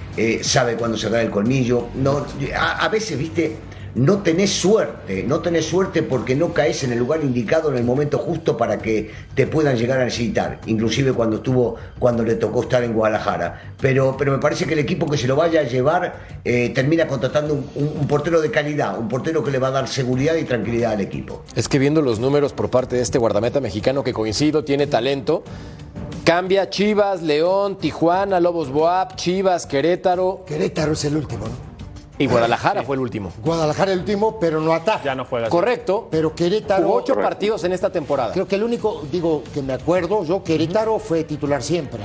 [0.42, 1.88] sabe cuándo sacar el colmillo.
[1.96, 3.58] No, a, a veces, viste,
[3.96, 7.84] no tenés suerte, no tenés suerte porque no caes en el lugar indicado en el
[7.84, 12.64] momento justo para que te puedan llegar a necesitar, inclusive cuando estuvo, cuando le tocó
[12.64, 13.74] estar en Guadalajara.
[13.80, 17.08] Pero, pero me parece que el equipo que se lo vaya a llevar eh, termina
[17.08, 20.36] contratando un, un- un portero de calidad, un portero que le va a dar seguridad
[20.36, 21.44] y tranquilidad al equipo.
[21.56, 25.44] Es que viendo los números por parte de este guardameta mexicano que coincido, tiene talento.
[26.24, 31.75] Cambia Chivas, León, Tijuana, Lobos Boab, Chivas, Querétaro Querétaro es el último, ¿no?
[32.18, 33.32] Y Guadalajara fue el último.
[33.44, 35.04] Guadalajara el último, pero no ataja.
[35.04, 35.50] Ya no juega.
[35.50, 36.08] Correcto.
[36.12, 36.84] Pero Querétaro.
[36.86, 38.32] Jugó ocho partidos en esta temporada.
[38.34, 42.04] Creo que el único, digo, que me acuerdo, yo, Querétaro fue titular siempre.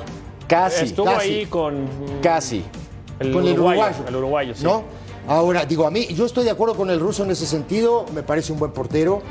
[0.48, 1.28] Casi, Estuvo casi.
[1.30, 1.86] ahí con
[2.22, 2.64] Casi.
[3.20, 3.80] el con el uruguayo.
[3.82, 4.08] uruguayo.
[4.08, 4.64] El uruguayo, sí.
[4.64, 4.82] ¿No?
[5.28, 8.22] Ahora, digo, a mí, yo estoy de acuerdo con el ruso en ese sentido, me
[8.24, 9.22] parece un buen portero.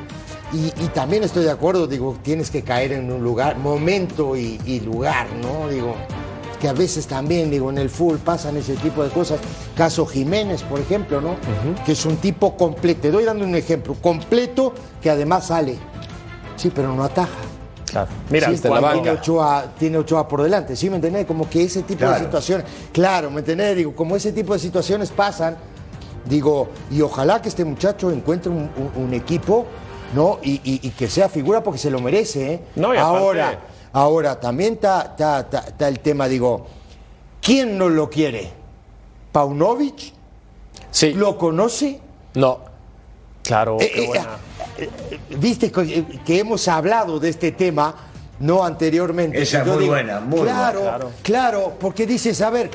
[0.53, 4.59] Y, y también estoy de acuerdo, digo, tienes que caer en un lugar, momento y,
[4.65, 5.67] y lugar, ¿no?
[5.67, 5.93] Digo,
[6.59, 9.39] que a veces también, digo, en el full pasan ese tipo de cosas.
[9.75, 11.35] Caso Jiménez, por ejemplo, ¿no?
[11.85, 13.01] Que es un tipo completo.
[13.01, 15.77] Te doy dando un ejemplo, completo, que además sale.
[16.57, 17.29] Sí, pero no ataja.
[17.85, 18.09] Claro.
[18.29, 21.25] Mira, Sí, la cuando- tiene Ochoa, tiene Ochoa por delante, ¿sí me entendés?
[21.25, 23.75] Como que ese tipo de situaciones, claro, ¿me entendés?
[23.77, 25.57] Digo, como ese tipo de situaciones pasan,
[26.25, 29.65] digo, y ojalá que este muchacho encuentre un, un- un equipo,
[30.13, 30.37] ¿no?
[30.43, 32.61] Y, y- y que sea figura porque se lo merece, ¿eh?
[32.75, 33.59] No, y aparte- ahora,
[33.93, 36.65] ahora, también está, está- está- está el tema, digo,
[37.41, 38.49] ¿quién no lo quiere?
[39.31, 40.13] ¿Paunovic?
[40.91, 41.13] Sí.
[41.13, 41.99] ¿Lo conoce?
[42.35, 42.59] No.
[43.43, 44.27] Claro, Eh, qué eh, buena.
[44.77, 44.89] eh,
[45.37, 47.95] Viste que, que hemos hablado de este tema,
[48.39, 49.41] no anteriormente.
[49.41, 50.97] Esa es muy buena, muy claro, buena.
[50.97, 51.11] Claro.
[51.23, 52.69] Claro, porque dices, a ver,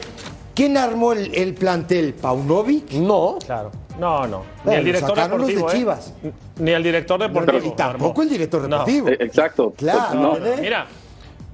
[0.54, 2.14] ¿quién armó el, el plantel?
[2.14, 2.92] ¿Paunovic?
[2.92, 3.38] No.
[3.44, 3.70] Claro.
[3.98, 4.38] No, no.
[4.38, 5.70] Ni Bueno, el director de deportivo.
[5.70, 5.74] ¿eh?
[5.76, 6.12] Chivas.
[6.58, 7.58] Ni el director deportivo.
[7.66, 8.22] y tampoco armó.
[8.22, 8.68] el director No.
[8.68, 9.08] deportivo.
[9.08, 9.72] Eh, Exacto.
[9.76, 10.38] Claro, No.
[10.60, 10.86] Mira,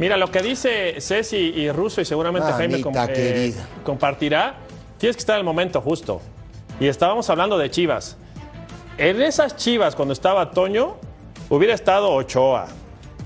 [0.01, 4.57] mira lo que dice Ceci y Russo y seguramente Jaime eh, compartirá.
[4.99, 6.21] Tienes que estar en el momento justo.
[6.81, 8.17] Y estábamos hablando de Chivas.
[8.99, 10.97] En esas Chivas, cuando estaba Toño,
[11.51, 12.69] hubiera estado Ochoa,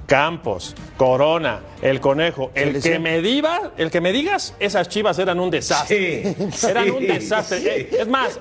[0.06, 2.50] Campos, Corona, el Conejo.
[2.54, 6.34] El que me diga, el que me digas, esas Chivas eran un desastre.
[6.50, 7.58] Sí, Eran sí, un desastre.
[7.60, 7.68] sí.
[7.68, 8.38] Eh, Es más,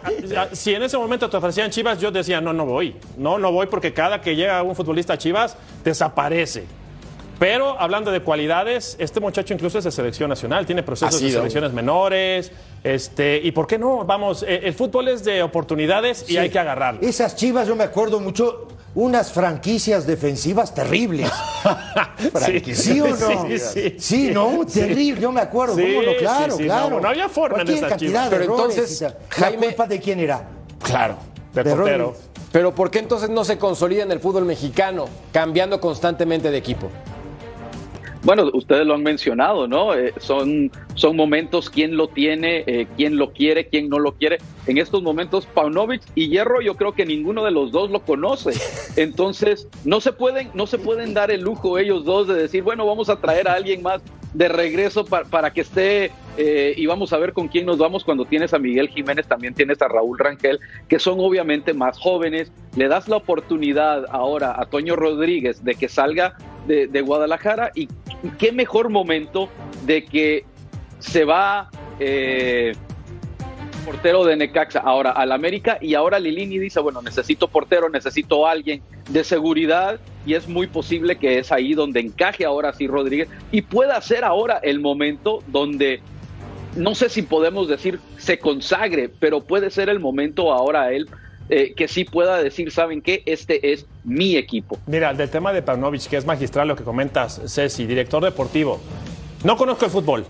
[0.54, 2.96] si en ese momento te ofrecían Chivas, yo decía, no, no voy.
[3.18, 6.66] No, no voy porque cada que llega un futbolista a Chivas, desaparece.
[7.44, 11.74] Pero hablando de cualidades, este muchacho incluso es de selección nacional, tiene procesos de selecciones
[11.74, 12.54] menores.
[12.86, 14.06] Este, ¿Y por qué no?
[14.06, 16.38] Vamos, eh, el fútbol es de oportunidades y Sí.
[16.38, 17.02] hay que agarrarlo.
[17.02, 21.30] Esas chivas, yo me acuerdo mucho, unas franquicias defensivas terribles.
[22.74, 23.18] ¿Sí o no?
[23.50, 24.32] Sí, sí, sí.
[24.34, 26.18] no, terrible, yo me acuerdo, Sí, ¿cómo no?
[26.18, 26.90] Claro, sí, sí, claro.
[26.92, 28.30] no, no había forma en esas cantidad Chivas.
[28.30, 29.14] de Pero errores entonces.
[29.32, 30.48] Jaime- ¿La culpa de quién era?
[30.82, 31.18] Claro.
[31.54, 32.06] De de portero.
[32.06, 32.30] Rodríguez.
[32.54, 36.88] Pero ¿por qué entonces no se consolida en el fútbol mexicano, cambiando constantemente de equipo?
[38.24, 39.94] Bueno, ustedes lo han mencionado, ¿no?
[39.94, 44.38] Eh, son, son momentos, quién lo tiene, eh, quién lo quiere, quién no lo quiere.
[44.66, 48.52] En estos momentos, Paunovic y Hierro, yo creo que ninguno de los dos lo conoce.
[48.96, 52.86] Entonces, no se pueden, no se pueden dar el lujo ellos dos de decir, bueno,
[52.86, 54.02] vamos a traer a alguien más
[54.34, 58.04] de regreso para, para que esté eh, y vamos a ver con quién nos vamos
[58.04, 62.52] cuando tienes a Miguel Jiménez, también tienes a Raúl Rangel, que son obviamente más jóvenes.
[62.76, 66.36] Le das la oportunidad ahora a Toño Rodríguez de que salga
[66.68, 67.88] de, de Guadalajara y
[68.32, 69.50] qué mejor momento
[69.86, 70.46] de que
[71.00, 72.74] se va eh,
[73.84, 78.82] portero de Necaxa ahora al América y ahora Lilini dice, bueno, necesito portero, necesito alguien
[79.10, 83.62] de seguridad y es muy posible que es ahí donde encaje ahora sí Rodríguez y
[83.62, 86.02] pueda ser ahora el momento donde
[86.76, 91.10] no sé si podemos decir se consagre, pero puede ser el momento ahora él
[91.56, 93.22] eh, que sí pueda decir, ¿saben qué?
[93.26, 94.80] Este es mi equipo.
[94.88, 98.80] Mira, del tema de Paunovic, que es magistral lo que comentas, Ceci, director deportivo.
[99.44, 100.26] No conozco el fútbol.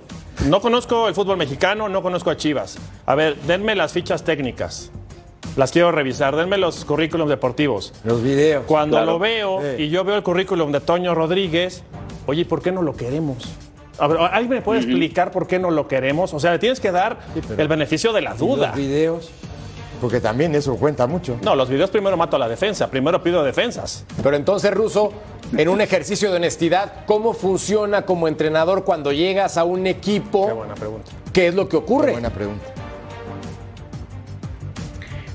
[0.47, 2.77] No conozco el fútbol mexicano, no conozco a Chivas.
[3.05, 4.91] A ver, denme las fichas técnicas.
[5.55, 6.35] Las quiero revisar.
[6.35, 7.93] Denme los currículums deportivos.
[8.03, 8.65] Los videos.
[8.65, 9.11] Cuando Claro.
[9.13, 9.83] lo veo Sí.
[9.83, 11.83] y yo veo el currículum de Toño Rodríguez,
[12.25, 13.37] oye, ¿por qué no lo queremos?
[13.99, 16.33] A ver, ¿alguien me puede explicar por qué no lo queremos?
[16.33, 17.19] O sea, le tienes que dar
[17.57, 18.69] el beneficio de la duda.
[18.69, 19.29] Los videos.
[20.03, 21.39] Porque también eso cuenta mucho.
[21.43, 24.03] No, los videos primero mato a la defensa, primero pido defensas.
[24.21, 25.13] Pero entonces, Russo,
[25.55, 30.45] en un ejercicio de honestidad, ¿cómo funciona como entrenador cuando llegas a un equipo?
[30.47, 31.09] Qué buena pregunta.
[31.31, 32.11] ¿Qué es lo que ocurre?
[32.11, 32.65] Buena pregunta.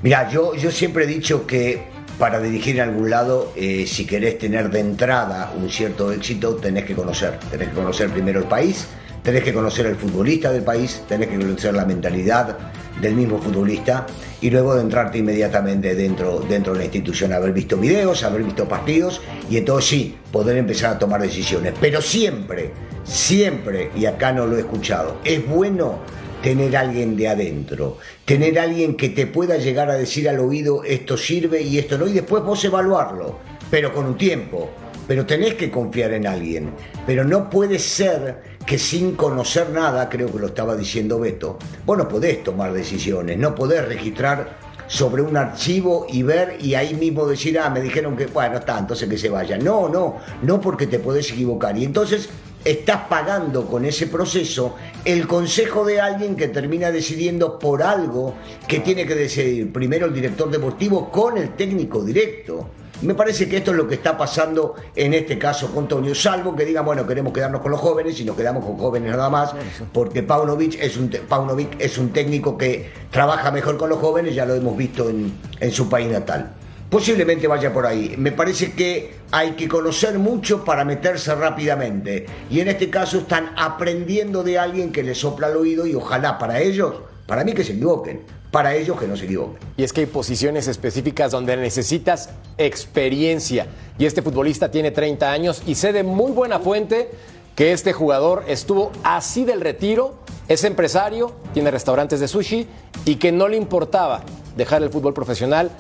[0.03, 1.85] Mira, yo, yo siempre he dicho que
[2.19, 6.85] para dirigir en algún lado, eh, si querés tener de entrada un cierto éxito, tenés
[6.85, 7.39] que conocer.
[7.51, 8.87] Tenés que conocer primero el país,
[9.23, 12.59] tenés que conocer el futbolista del país, tenés que conocer la mentalidad
[13.01, 14.07] del mismo futbolista
[14.41, 18.69] y luego de entrarte inmediatamente dentro, dentro de la institución, haber visto videos, haber visto
[18.69, 21.75] partidos y entonces sí, poder empezar a tomar decisiones.
[21.81, 22.73] Pero siempre,
[23.05, 25.99] siempre, y acá no lo he escuchado, es bueno
[26.43, 31.17] tener alguien de adentro, tener alguien que te pueda llegar a decir al oído esto
[31.17, 33.39] sirve y esto no, y después vos evaluarlo,
[33.71, 34.71] pero con un tiempo.
[35.07, 36.71] Pero tenés que confiar en alguien.
[37.07, 41.97] Pero no puede ser que sin conocer nada, creo que lo estaba diciendo Beto, vos
[41.97, 47.27] no podés tomar decisiones, no podés registrar sobre un archivo y ver y ahí mismo
[47.27, 49.57] decir, ah, me dijeron que, bueno, está, entonces que se vaya.
[49.57, 51.79] No, no, no porque te podés equivocar.
[51.79, 52.29] Y entonces
[52.63, 58.35] estás pagando con ese proceso el consejo de alguien que termina decidiendo por algo
[58.67, 62.69] que tiene que decidir primero el director deportivo con el técnico directo.
[63.01, 66.57] Me parece que esto es lo que está pasando en este caso con Tonio, salvo
[66.57, 69.55] que digan, bueno, queremos quedarnos con los jóvenes y nos quedamos con jóvenes nada más,
[69.93, 74.45] porque Paunovic es un, Paunovic es un técnico que trabaja mejor con los jóvenes, ya
[74.45, 76.55] lo hemos visto en, en su país natal.
[76.91, 78.15] Posiblemente vaya por ahí.
[78.17, 82.25] Me parece que hay que conocer mucho para meterse rápidamente.
[82.51, 86.39] Y en este caso están aprendiendo de alguien que les sopla el oído y ojalá
[86.39, 86.95] para ellos,
[87.27, 89.59] para mí que se equivoquen, para ellos que no se equivoquen.
[89.77, 93.67] Y es que hay posiciones específicas donde necesitas experiencia.
[93.99, 97.11] Y este futbolista tiene 30 años y sé de muy buena fuente
[97.55, 100.15] que este jugador estuvo así del retiro,
[100.47, 102.67] es empresario, tiene restaurantes de sushi
[103.05, 104.23] y que no le importaba
[104.57, 105.71] dejar el fútbol profesional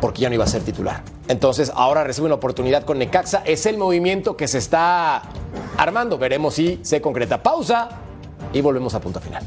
[0.00, 1.02] porque ya no iba a ser titular.
[1.28, 3.42] Entonces ahora recibe una oportunidad con Necaxa.
[3.44, 5.22] Es el movimiento que se está
[5.76, 6.18] armando.
[6.18, 7.42] Veremos si se concreta.
[7.42, 7.90] Pausa
[8.52, 9.46] y volvemos a punto final.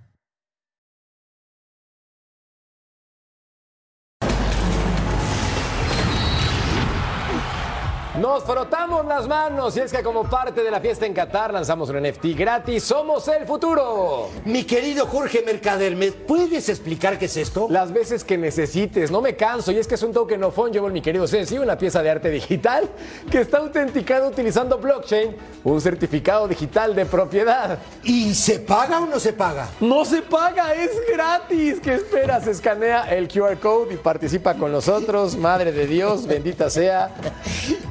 [8.21, 11.89] Nos frotamos las manos y es que como parte de la fiesta en Qatar lanzamos
[11.89, 12.83] un NFT gratis.
[12.83, 14.29] Somos el futuro.
[14.45, 17.65] Mi querido Jorge Mercader, ¿me puedes explicar qué es esto?
[17.71, 19.71] Las veces que necesites, no me canso.
[19.71, 22.29] Y es que es un token of fungible, mi querido Ceci, una pieza de arte
[22.29, 22.87] digital
[23.31, 27.79] que está autenticada utilizando blockchain, un certificado digital de propiedad.
[28.03, 29.67] ¿Y se paga o no se paga?
[29.79, 31.79] No se paga, es gratis.
[31.81, 32.45] ¿Qué esperas?
[32.45, 35.35] Escanea el QR code y participa con nosotros.
[35.35, 37.15] Madre de Dios, bendita sea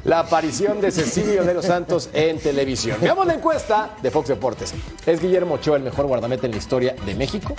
[0.05, 2.97] la aparición de Cecilio de Santos en televisión.
[3.01, 4.73] Veamos la encuesta de Fox Deportes.
[5.05, 7.55] ¿Es Guillermo Ochoa el mejor guardameta en la historia de México?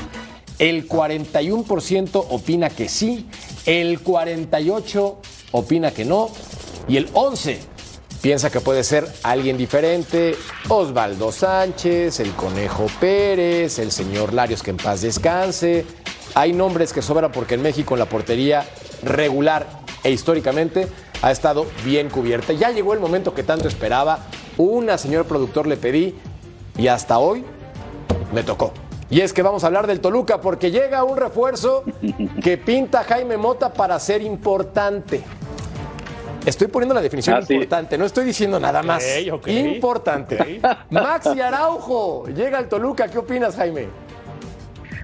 [0.59, 3.29] El 41% opina que sí,
[3.66, 5.16] el 48%
[5.53, 6.31] opina que no
[6.88, 7.59] y el 11%
[8.20, 10.37] piensa que puede ser alguien diferente.
[10.68, 15.85] Osvaldo Sánchez, el Conejo Pérez, el señor Larios que en paz descanse.
[16.35, 18.64] Hay nombres que sobran porque en México la portería
[19.03, 19.66] regular
[20.05, 20.87] e históricamente
[21.23, 22.53] ha estado bien cubierta.
[22.53, 24.19] Ya llegó el momento que tanto esperaba.
[24.59, 26.15] Una, señor productor, le pedí
[26.77, 27.45] y hasta hoy
[28.35, 28.73] me tocó.
[29.09, 31.85] Y es que vamos a hablar del Toluca porque llega un refuerzo
[32.43, 35.23] que pinta Jaime Mota para ser importante.
[36.45, 37.55] Estoy poniendo la definición Ah, sí.
[37.55, 39.05] importante, no estoy diciendo nada más.
[39.31, 39.49] Ok, ok.
[39.49, 40.61] Importante.
[40.91, 43.07] Maxi Araujo llega al Toluca.
[43.07, 43.87] ¿Qué opinas, Jaime?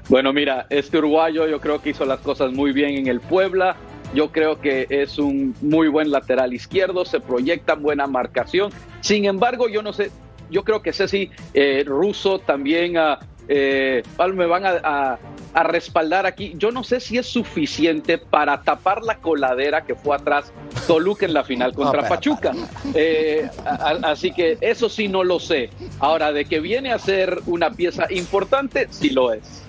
[0.09, 3.77] Bueno, mira, este uruguayo yo creo que hizo las cosas muy bien en el Puebla.
[4.15, 8.73] Yo creo que es un muy buen lateral izquierdo, se proyecta buena marcación.
[9.01, 10.11] Sin embargo, yo no sé,
[10.51, 13.19] yo creo que Ceci eh, Russo también ah,
[13.49, 14.03] eh,
[14.35, 15.19] me van a, a-
[15.55, 16.53] a respaldar aquí.
[16.57, 20.53] Yo no sé si es suficiente para tapar la coladera que fue atrás
[20.87, 22.53] Toluca en la final contra Pachuca.
[22.95, 25.71] Eh, a- así que eso sí no lo sé.
[26.01, 29.65] Ahora, de que viene a ser una pieza importante, sí lo es.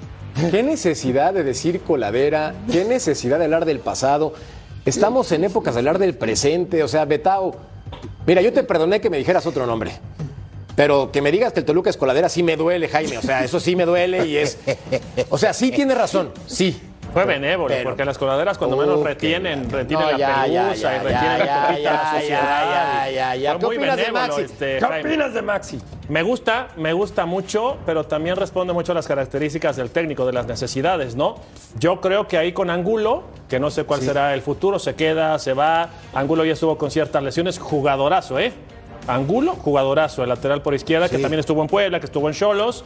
[0.51, 2.55] ¿Qué necesidad de decir coladera?
[2.71, 4.33] ¿Qué necesidad de hablar del pasado?
[4.85, 6.81] Estamos en épocas de hablar del presente.
[6.83, 7.55] O sea, Betao,
[8.25, 9.91] mira, yo te perdoné que me dijeras otro nombre.
[10.75, 13.17] Pero que me digas que el Toluca es coladera sí me duele, Jaime.
[13.17, 14.57] O sea, eso sí me duele y es.
[15.29, 16.79] O sea, sí tiene razón, sí.
[17.13, 19.05] Fue benévolo, Pero- porque las coladeras cuando menos Ok.
[19.07, 23.05] retienen, retienen No, la ya, pelusa ya, y retienen ya, la ya, la sociedad.
[23.05, 23.51] ya, ya, ya.
[23.51, 24.41] Fue ¿Qué muy opinas de benévolo, Maxi?
[24.41, 25.09] este, ¿Qué Jaime.
[25.09, 25.79] opinas de Maxi?
[26.07, 30.33] Me gusta, me gusta mucho, pero también responde mucho a las características del técnico, de
[30.33, 31.35] las necesidades, ¿no?
[31.79, 35.37] Yo creo que ahí con Angulo, que no sé cuál será el futuro, se queda,
[35.39, 35.89] se va.
[36.13, 38.53] Angulo ya estuvo con ciertas lesiones, jugadorazo, ¿eh?
[39.07, 42.83] Angulo, jugadorazo, el lateral por izquierda, que también estuvo en Puebla, que estuvo en Cholos.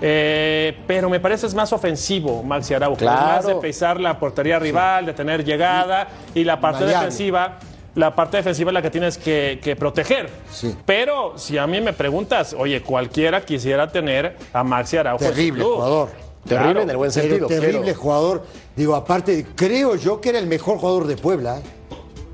[0.00, 2.96] Eh, pero me parece es más ofensivo Maxi Araujo.
[2.98, 3.18] Claro.
[3.40, 7.58] Es más de pisar la portería rival, de tener llegada y la parte defensiva.
[7.94, 10.28] La parte defensiva es la que tienes que, que proteger.
[10.52, 10.72] Sí.
[10.86, 15.24] Pero si a mí me preguntas, oye, cualquiera quisiera tener a Maxi Araujo.
[15.24, 15.74] Terrible club.
[15.74, 16.08] jugador.
[16.46, 16.82] Terrible Claro.
[16.82, 17.46] en el buen Pero sentido.
[17.48, 18.44] terrible pero- jugador.
[18.76, 21.60] Digo, aparte, creo yo que era el mejor jugador de Puebla.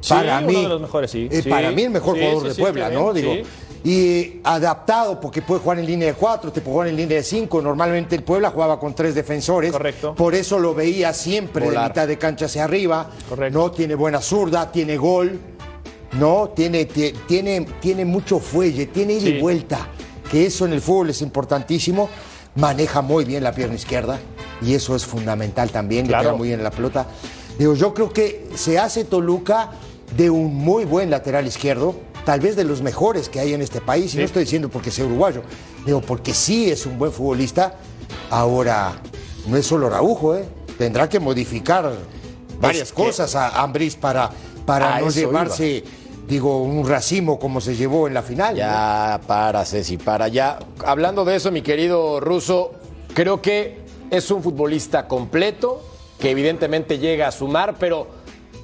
[0.01, 0.63] Sí, para uno mí.
[0.63, 1.29] de los mejores, sí.
[1.33, 1.49] eh, Sí.
[1.49, 3.15] Para mí el mejor Sí, jugador sí, de sí, Puebla, ¿no?
[3.15, 3.23] sí.
[3.23, 3.49] Digo,
[3.85, 7.23] y adaptado porque puede jugar en línea de cuatro, te puede jugar en línea de
[7.23, 7.61] cinco.
[7.61, 9.71] Normalmente el Puebla jugaba con tres defensores.
[9.73, 10.15] Correcto.
[10.15, 11.83] Por eso lo veía siempre Volar.
[11.85, 13.11] de mitad de cancha hacia arriba.
[13.29, 13.59] Correcto.
[13.59, 15.39] No tiene buena zurda, tiene gol.
[16.19, 19.29] No, tiene, tie- tiene, tiene mucho fuelle, tiene ida Sí.
[19.29, 19.89] y vuelta.
[20.31, 22.09] que eso en el fútbol es importantísimo.
[22.57, 24.19] Maneja muy bien la pierna izquierda
[24.63, 26.07] y eso es fundamental también.
[26.07, 26.23] Le Claro.
[26.31, 27.07] queda muy bien en la pelota.
[27.59, 29.71] Digo, yo creo que se hace Toluca
[30.17, 31.95] de un muy buen lateral izquierdo,
[32.25, 34.15] tal vez de los mejores que hay en este país.
[34.15, 35.43] Y no estoy diciendo porque sea uruguayo,
[35.85, 37.75] digo, porque sí es un buen futbolista.
[38.31, 38.93] Ahora,
[39.47, 40.45] no es solo Raujo, ¿eh?
[40.79, 41.93] Tendrá que modificar
[42.61, 44.31] varias cosas a Ambriz para,
[44.67, 45.85] para A no llevarse,
[46.27, 48.55] digo, un racimo como se llevó en la final.
[48.55, 48.59] ¿no?
[48.59, 50.29] Ya, para, Ceci, para.
[50.29, 52.73] Ya, hablando de eso, mi querido Ruso,
[53.15, 53.79] creo que
[54.11, 55.83] es un futbolista completo,
[56.19, 58.09] que evidentemente llega a sumar, pero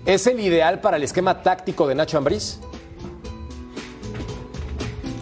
[0.06, 2.58] ¿es el ideal para el esquema táctico de Nacho Ambriz?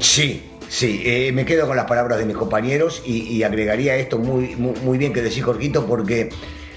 [0.00, 4.18] Sí, sí, eh, me quedo con las palabras de mis compañeros y, y agregaría esto
[4.18, 6.30] muy, muy, muy bien que decís, Jorgito, porque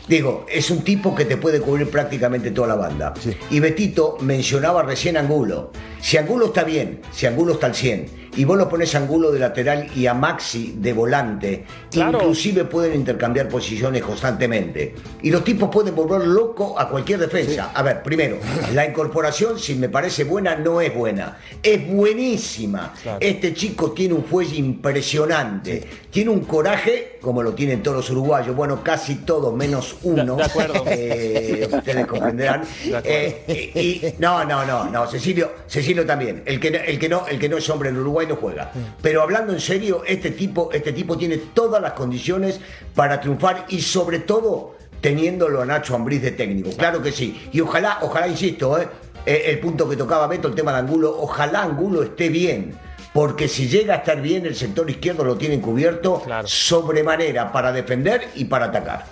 [0.08, 3.14] digo, es un tipo que te puede cubrir prácticamente toda la banda.
[3.50, 5.72] Y Betito mencionaba recién Angulo.
[6.02, 9.30] Si Angulo está bien, si Angulo está al 100, y vos lo pones a Angulo
[9.30, 12.20] de lateral y a Maxi de volante, Claro.
[12.20, 14.96] inclusive pueden intercambiar posiciones constantemente.
[15.22, 17.72] Y los tipos pueden volver loco a cualquier defensa.
[17.74, 18.38] A ver, primero,
[18.74, 21.38] la incorporación, si me parece buena, no es buena.
[21.62, 22.94] Es buenísima.
[23.20, 25.84] Este chico tiene un fuelle impresionante.
[26.10, 28.56] Tiene un coraje, como lo tienen todos los uruguayos.
[28.56, 30.36] Bueno, casi todos, menos uno.
[30.38, 30.84] De- de acuerdo.
[30.92, 32.62] Eh, ustedes comprenderán.
[32.86, 33.10] De acuerdo.
[33.10, 35.06] Eh, y, y- no, no, no, no.
[35.08, 36.44] Cecilio, Cecilio también.
[36.46, 38.72] El que, no- el, que no, el que no es hombre en Uruguay no juega.
[39.02, 42.60] Pero hablando en serio, este tipo, este tipo tiene todas las condiciones
[42.96, 46.70] para triunfar y sobre todo teniéndolo a Nacho Ambriz de técnico.
[46.78, 47.50] Claro que sí.
[47.52, 48.88] Y ojalá, ojalá, insisto, eh,
[49.26, 52.74] eh, el punto que tocaba Beto, el tema de Angulo, ojalá Angulo esté bien.
[53.14, 56.48] Porque si llega a estar bien, el sector izquierdo lo tienen cubierto Claro.
[56.48, 59.06] sobremanera para defender y para atacar.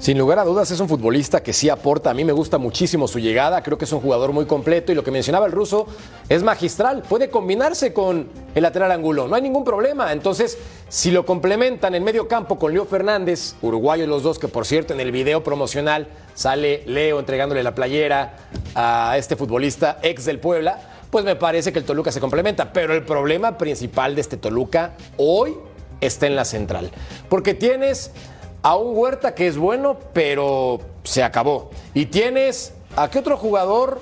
[0.00, 3.08] Sin lugar a dudas es un futbolista que sí aporta, a mí me gusta muchísimo
[3.08, 4.92] su llegada, creo que es un jugador muy completo.
[4.92, 5.86] Y lo que mencionaba el ruso
[6.28, 10.58] es magistral, puede combinarse con el lateral angulo, no hay ningún problema, entonces
[10.90, 14.92] si lo complementan en medio campo con Leo Fernández, uruguayos los dos, que por cierto
[14.92, 18.36] en el video promocional sale Leo entregándole la playera
[18.74, 20.80] a este futbolista ex del Puebla,
[21.10, 24.92] pues me parece que el Toluca se complementa, pero el problema principal de este Toluca
[25.16, 25.56] hoy
[26.00, 26.90] está en la central,
[27.30, 28.10] porque tienes
[28.64, 31.70] a un Huerta que es bueno, pero se acabó.
[31.94, 34.00] Y tienes a qué otro jugador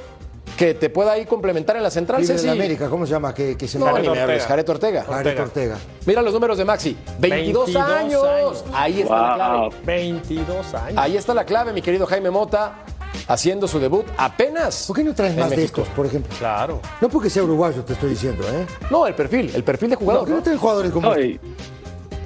[0.56, 2.44] que te pueda ahí complementar en la central, Ceci?
[2.46, 3.34] de América, ¿cómo se llama?
[3.34, 4.40] Que, que se No, Jared Ortega.
[4.46, 5.04] Jared Ortega.
[5.04, 5.78] Jared Ortega.
[6.06, 6.96] Mira los números de Maxi.
[7.18, 8.24] 22, 22 años.
[8.24, 8.64] años.
[8.72, 9.58] Ahí está la clave.
[9.58, 9.70] Wow.
[9.84, 10.98] 22 años.
[10.98, 12.84] Ahí está la clave, mi querido Jaime Mota,
[13.26, 14.84] haciendo su debut apenas.
[14.86, 15.80] ¿Por qué no traes en más de México.
[15.80, 16.32] estos, por ejemplo?
[16.38, 16.80] Claro.
[17.00, 18.64] No porque sea uruguayo, te estoy diciendo, ¿eh?
[18.90, 20.24] No, el perfil, el perfil de ¿Por jugador.
[20.26, 20.42] qué no ¿no?
[20.44, 21.26] traes jugadores como No, este?
[21.26, 21.40] y-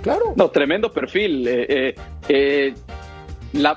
[0.03, 0.35] Claro.
[0.37, 1.49] No, tremendo perfil.
[1.49, 1.95] eh, eh,
[2.29, 2.75] eh,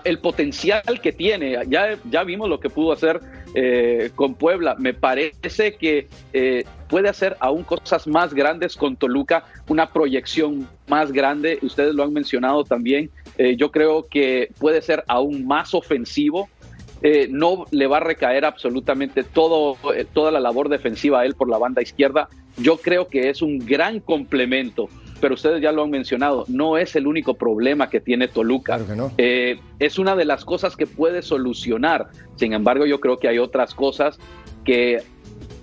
[0.04, 3.22] el potencial que tiene, ya, ya vimos lo que pudo hacer
[3.56, 4.76] eh, con Puebla.
[4.78, 11.12] Me parece que eh, puede hacer aún cosas más grandes con Toluca, una proyección más
[11.12, 11.58] grande.
[11.62, 13.10] Ustedes lo han mencionado también.
[13.38, 16.50] Eh, yo creo que puede ser aún más ofensivo.
[17.30, 21.50] No le va a recaer absolutamente todo, eh, toda la labor defensiva a él por
[21.50, 22.28] la banda izquierda.
[22.58, 24.90] Yo creo que es un gran complemento,
[25.20, 28.76] pero ustedes ya lo han mencionado, no es el único problema que tiene Toluca.
[28.76, 29.12] Claro que no.
[29.18, 32.08] Eh, es una de las cosas que puede solucionar.
[32.36, 34.18] Sin embargo, yo creo que hay otras cosas
[34.66, 35.04] que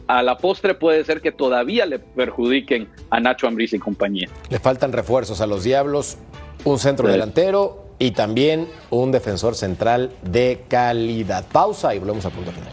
[0.08, 4.28] a la postre puede ser que todavía le perjudiquen a Nacho Ambriz y compañía.
[4.50, 6.16] Le faltan refuerzos a los Diablos,
[6.64, 7.12] un centro Sí.
[7.12, 11.44] delantero y también un defensor central de calidad.
[11.50, 12.72] Pausa y volvemos a punto final.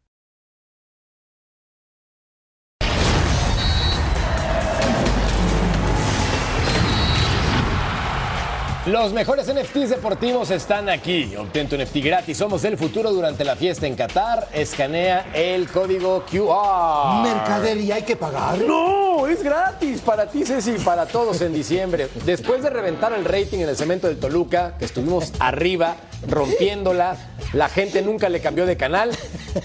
[8.87, 11.35] Los mejores NFTs deportivos están aquí.
[11.35, 12.35] Obtén tu NFT gratis.
[12.35, 14.47] Somos el futuro durante la fiesta en Qatar.
[14.53, 17.21] Escanea el código QR.
[17.21, 18.57] Mercader y hay que pagar.
[18.57, 22.09] No, es gratis para ti, Ceci, para todos en diciembre.
[22.25, 27.17] Después de reventar el rating en el cemento del Toluca, que estuvimos arriba, rompiéndola,
[27.53, 29.11] la gente nunca le cambió de canal.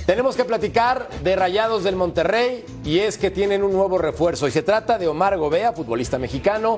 [0.05, 4.47] Tenemos que platicar de Rayados del Monterrey y es que tienen un nuevo refuerzo.
[4.47, 6.77] Y se trata de Omar Gobea, futbolista mexicano.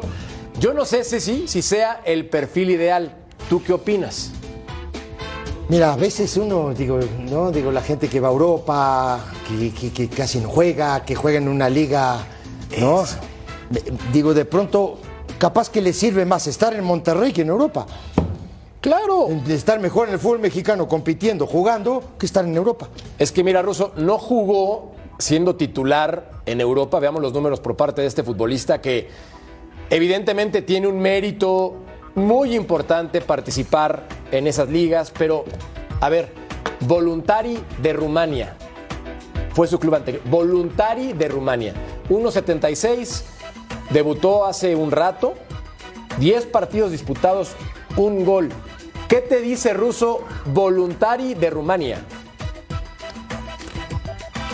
[0.58, 3.14] Yo no sé, Ceci, si sea el perfil ideal.
[3.48, 4.32] ¿Tú qué opinas?
[5.68, 6.98] Mira, a veces uno, digo,
[7.30, 7.50] ¿no?
[7.52, 11.38] Digo, la gente que va a Europa, que, que- que casi no juega, que juega
[11.38, 12.18] en una liga,
[12.78, 13.04] ¿no?
[14.12, 14.98] Digo, de pronto,
[15.38, 17.86] capaz que le sirve más estar en Monterrey que en Europa.
[18.80, 19.28] Claro.
[19.48, 22.88] Estar mejor en el fútbol mexicano compitiendo, jugando, que estar en Europa.
[23.18, 26.98] Es que mira, Russo no jugó siendo titular en Europa.
[26.98, 29.08] Veamos los números por parte de este futbolista que
[29.90, 31.76] evidentemente tiene un mérito
[32.14, 35.44] muy importante participar en esas ligas, pero
[36.00, 36.32] a ver,
[36.80, 38.56] Voluntari de Rumania
[39.52, 40.22] fue su club anterior.
[40.26, 41.74] Voluntari de Rumania,
[42.08, 43.22] 1.76,
[43.90, 45.34] debutó hace un rato,
[46.18, 47.52] 10 partidos disputados,
[47.96, 48.48] un gol.
[49.08, 51.98] ¿Qué te dice Russo Voluntari de Rumania?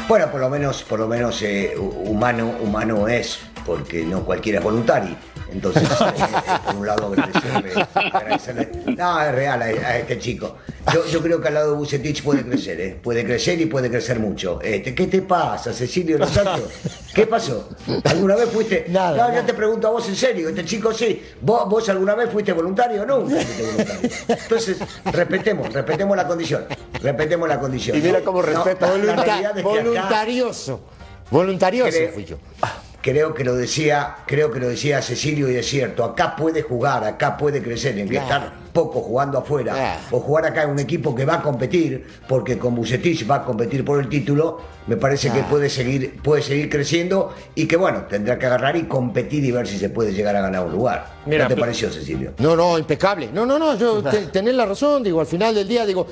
[0.09, 4.59] Bueno, por lo menos, por lo menos eh, hu- humano, humano es, porque no cualquiera
[4.59, 5.15] es voluntario.
[5.53, 8.69] Entonces, eh, por un lado, agradecerle, agradecerle.
[8.97, 10.57] No, es real a, a este chico.
[10.93, 12.99] Yo, yo creo que al lado de Bucetich puede crecer, ¿eh?
[13.01, 14.61] Puede crecer y puede crecer mucho.
[14.63, 16.71] Este, ¿Qué te pasa, Cecilio Los Santos?
[17.15, 17.69] ¿Qué pasó?
[18.05, 18.87] ¿Alguna vez fuiste?
[18.89, 19.35] Nada, no, nada.
[19.41, 20.49] yo te pregunto a vos en serio.
[20.49, 21.23] Este chico sí.
[21.41, 23.21] ¿Vos, vos alguna vez fuiste voluntario o no?
[23.27, 24.11] fuiste voluntario?
[24.29, 26.65] Entonces, respetemos, respetemos la condición.
[27.01, 27.97] Respetemos la condición.
[27.97, 28.87] Y mira No, cómo no, respeta.
[28.87, 30.81] la Volunta- realidad es que acá- voluntarioso.
[31.31, 32.37] Voluntarioso Creo- fui yo.
[33.05, 36.05] Creo que lo decía, creo que lo decía Cecilio y es cierto.
[36.05, 38.25] Acá puede jugar, acá puede crecer, en que Claro.
[38.47, 40.01] estar poco jugando afuera Claro.
[40.11, 43.45] o jugar acá en un equipo que va a competir, porque con Bucetich va a
[43.45, 44.59] competir por el título.
[44.87, 48.85] Me parece que puede seguir, puede seguir creciendo y que bueno tendrá que agarrar y
[48.85, 51.07] competir y ver si se puede llegar a ganar un lugar.
[51.27, 52.33] Mira, ¿Qué te pareció, Cecilio?
[52.39, 53.29] No, no, impecable.
[53.35, 56.07] No, no, no, yo te- tenés la razón, digo, al final del día, digo,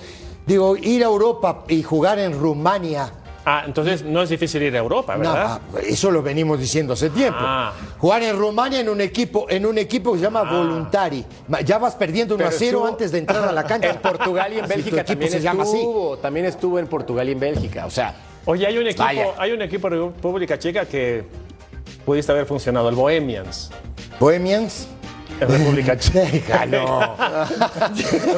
[0.47, 3.11] digo, ir a Europa y jugar en Rumania.
[3.45, 5.61] Ah, entonces no es difícil ir a Europa, no, ¿verdad?
[5.75, 7.39] ah, eso lo venimos diciendo hace tiempo.
[7.41, 7.73] Ah.
[7.99, 11.25] Jugar en Rumania en un equipo, en un equipo que se llama Voluntari.
[11.49, 13.91] Ma- Ya vas perdiendo 1 a Pero 0 estuvo- antes de entrar a la cancha.
[13.91, 15.77] En Portugal y en Bélgica también se llama así.
[15.77, 16.17] estuvo.
[16.19, 17.87] También estuvo en Portugal y en Bélgica.
[17.87, 18.15] O sea,
[18.45, 19.27] Oye, hay un equipo, Vaya.
[19.39, 21.25] hay un equipo de República Checa que
[22.05, 23.71] pudiste haber funcionado, el Bohemians.
[24.19, 24.87] Bohemians.
[25.43, 26.31] En República Checa.
[26.67, 27.17] Déjalo.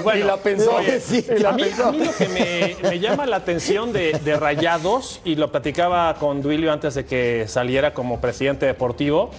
[0.02, 0.74] Bueno, Y la pensó.
[0.76, 1.86] oye, Sí, a, la mí, pensó.
[1.88, 6.14] a mí lo que me, me llama la atención de, de Rayados, y lo platicaba
[6.14, 9.30] con Duilio antes de que saliera como presidente deportivo,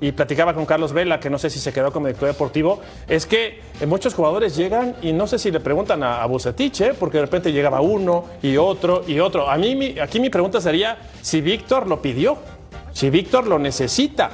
[0.00, 3.24] y platicaba con Carlos Vela, que no sé si se quedó como director deportivo, es
[3.26, 6.92] que eh, muchos jugadores llegan y no sé si le preguntan a, a Bucetich, ¿eh?
[6.98, 9.48] porque de repente llegaba uno y otro y otro.
[9.48, 12.36] A mí, mi- aquí mi pregunta sería si Víctor lo pidió,
[12.92, 14.30] si Víctor lo necesita.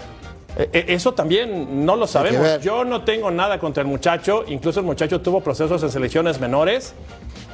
[0.56, 2.60] Eh, eh, Eso también no lo sabemos.
[2.60, 4.44] Yo no tengo nada contra el muchacho.
[4.48, 6.94] Incluso el muchacho tuvo procesos en selecciones menores.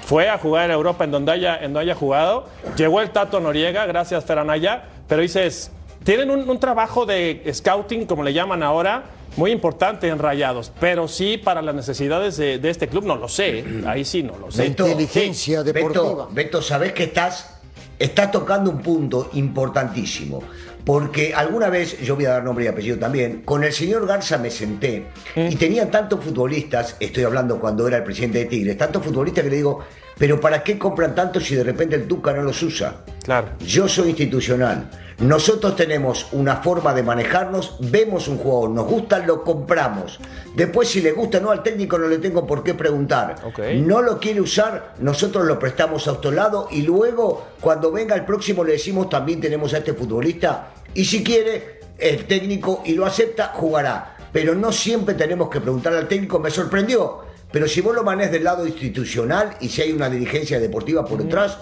[0.05, 2.47] Fue a jugar en Europa en donde haya, en donde haya jugado.
[2.77, 4.85] Llegó el Tato Noriega, gracias Feranaya.
[5.09, 5.73] Pero dices,
[6.05, 9.05] tienen un, un trabajo de scouting, como le llaman ahora,
[9.37, 10.73] muy importante en Rayados.
[10.81, 13.65] Pero sí para las necesidades de, de este club, no lo sé.
[13.87, 14.69] Ahí sí no lo sé.
[14.69, 16.05] Beto, inteligencia sí, deportiva.
[16.05, 17.59] Beto, Beto, sabés que estás,
[17.99, 20.43] estás tocando un punto importantísimo.
[20.87, 24.39] Porque alguna vez, yo voy a dar nombre y apellido también, con el señor Garza
[24.39, 29.03] me senté y tenía tantos futbolistas, estoy hablando cuando era el presidente de Tigres, tantos
[29.03, 29.81] futbolistas que le digo,
[30.17, 32.99] pero ¿para qué compran tanto si de repente el Tuca no los usa?
[33.25, 33.49] Claro.
[33.67, 34.89] Yo soy institucional.
[35.19, 40.21] Nosotros tenemos una forma de manejarnos, vemos un jugador, nos gusta, lo compramos.
[40.55, 43.37] Después, si le gusta o no al técnico, no le tengo por qué preguntar.
[43.77, 48.27] No lo quiere usar, nosotros lo prestamos a otro lado y luego, cuando venga el
[48.27, 50.75] próximo, le decimos también tenemos a este futbolista.
[50.93, 54.17] Y si quiere, el técnico y lo acepta, jugará.
[54.33, 57.21] Pero no siempre tenemos que preguntar al técnico, me sorprendió.
[57.51, 61.23] Pero si vos lo manés del lado institucional y si hay una dirigencia deportiva por
[61.23, 61.57] detrás,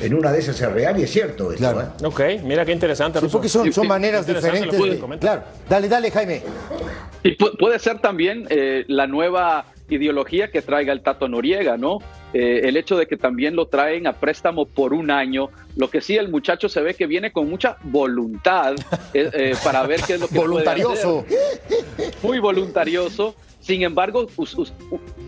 [0.00, 1.58] en una de esas es real y es cierto esto.
[1.72, 1.82] Claro.
[1.82, 2.04] ¿eh?
[2.04, 3.20] Ok, mira qué interesante.
[3.20, 4.72] Sí, porque son, maneras diferentes.
[4.82, 5.20] de- comentar.
[5.40, 6.42] claro, dale, dale, Jaime.
[7.22, 11.98] Y pu- puede ser también eh, la nueva ideología que traiga el Tato Noriega, ¿no?
[12.32, 15.50] Eh, el hecho de que también lo traen a préstamo por un año.
[15.76, 18.74] Lo que sí, el muchacho se ve que viene con mucha voluntad
[19.12, 21.24] eh, eh, para ver qué es lo que puede Voluntarioso.
[21.26, 22.14] hacer.
[22.22, 23.34] Muy voluntarioso.
[23.60, 24.26] Sin embargo,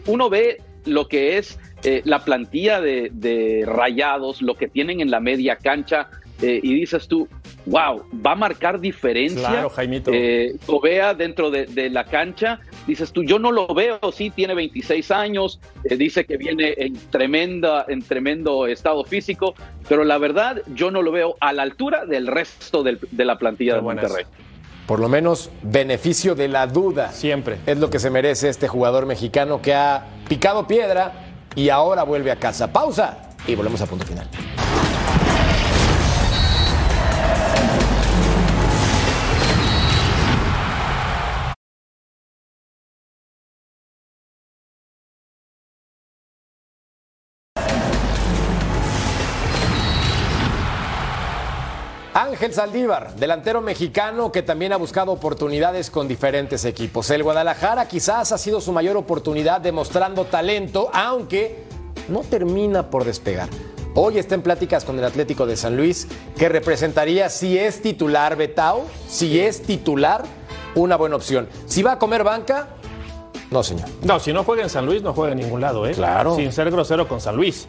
[0.07, 5.11] uno ve lo que es eh, la plantilla de, de rayados, lo que tienen en
[5.11, 6.09] la media cancha,
[6.43, 7.27] eh, y dices tú,
[7.65, 9.49] wow, va a marcar diferencia.
[9.49, 10.11] Claro, Jaimito.
[10.13, 14.53] Eh, Covea dentro de, de la cancha, dices tú, yo no lo veo, sí, tiene
[14.55, 19.55] 26 años, eh, dice que viene en, tremenda, en tremendo estado físico,
[19.89, 23.39] pero la verdad yo no lo veo a la altura del resto del- de la
[23.39, 24.25] plantilla Qué de Monterrey.
[24.87, 27.11] por lo menos beneficio de la duda.
[27.13, 27.57] Siempre.
[27.67, 31.26] Es lo que se merece este jugador mexicano que ha picado piedra
[31.57, 32.73] y ahora vuelve a casa.
[32.73, 34.29] Pausa y volvemos a punto final.
[52.37, 57.09] Ángel Saldívar, delantero mexicano que también ha buscado oportunidades con diferentes equipos.
[57.09, 61.65] El Guadalajara quizás ha sido su mayor oportunidad demostrando talento, aunque
[62.09, 63.49] no termina por despegar.
[63.95, 68.37] Hoy está en pláticas con el Atlético de San Luis, que representaría si es titular
[68.37, 70.23] Betao, si es titular,
[70.75, 71.49] una buena opción.
[71.65, 72.69] Si va a comer banca,
[73.51, 73.89] no señor.
[74.03, 75.93] No, si no juega en San Luis, no juega en ningún lado, ¿eh?
[75.93, 76.37] Claro.
[76.37, 77.67] Sin ser grosero con San Luis.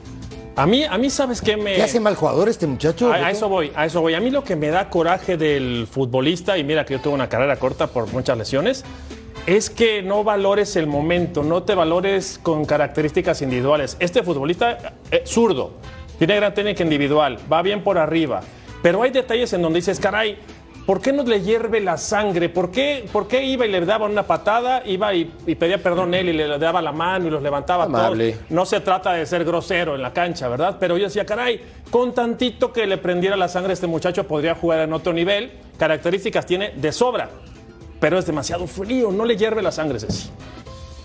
[0.58, 1.76] A mí, a mí ¿sabes qué me...?
[1.76, 3.14] ¿Qué hace mal jugador este muchacho?
[3.14, 4.16] A, eso voy, a eso voy.
[4.16, 7.30] A mí lo que me da coraje del futbolista, y mira que yo tuve una
[7.30, 8.84] carrera corta por muchas lesiones,
[9.46, 13.98] es que no valores el momento, no te valores con características individuales.
[14.00, 15.74] Este futbolista es zurdo,
[16.18, 18.42] tiene gran técnica individual, va bien por arriba,
[18.82, 20.40] pero hay detalles en donde dices, caray,
[20.88, 22.48] ¿por qué no le hierve la sangre?
[22.48, 26.14] ¿Por qué, por qué iba y le daba una patada, iba y, y pedía perdón
[26.14, 28.32] él y le daba la mano y los levantaba Amable.
[28.32, 28.52] todos?
[28.52, 30.78] No se trata de ser grosero en la cancha, ¿verdad?
[30.80, 31.62] Pero yo decía, caray,
[31.92, 35.52] con tantito que le prendiera la sangre a este muchacho podría jugar en otro nivel.
[35.78, 37.30] Características tiene de sobra,
[38.00, 40.30] pero es demasiado frío, no le hierve la sangre, Ceci.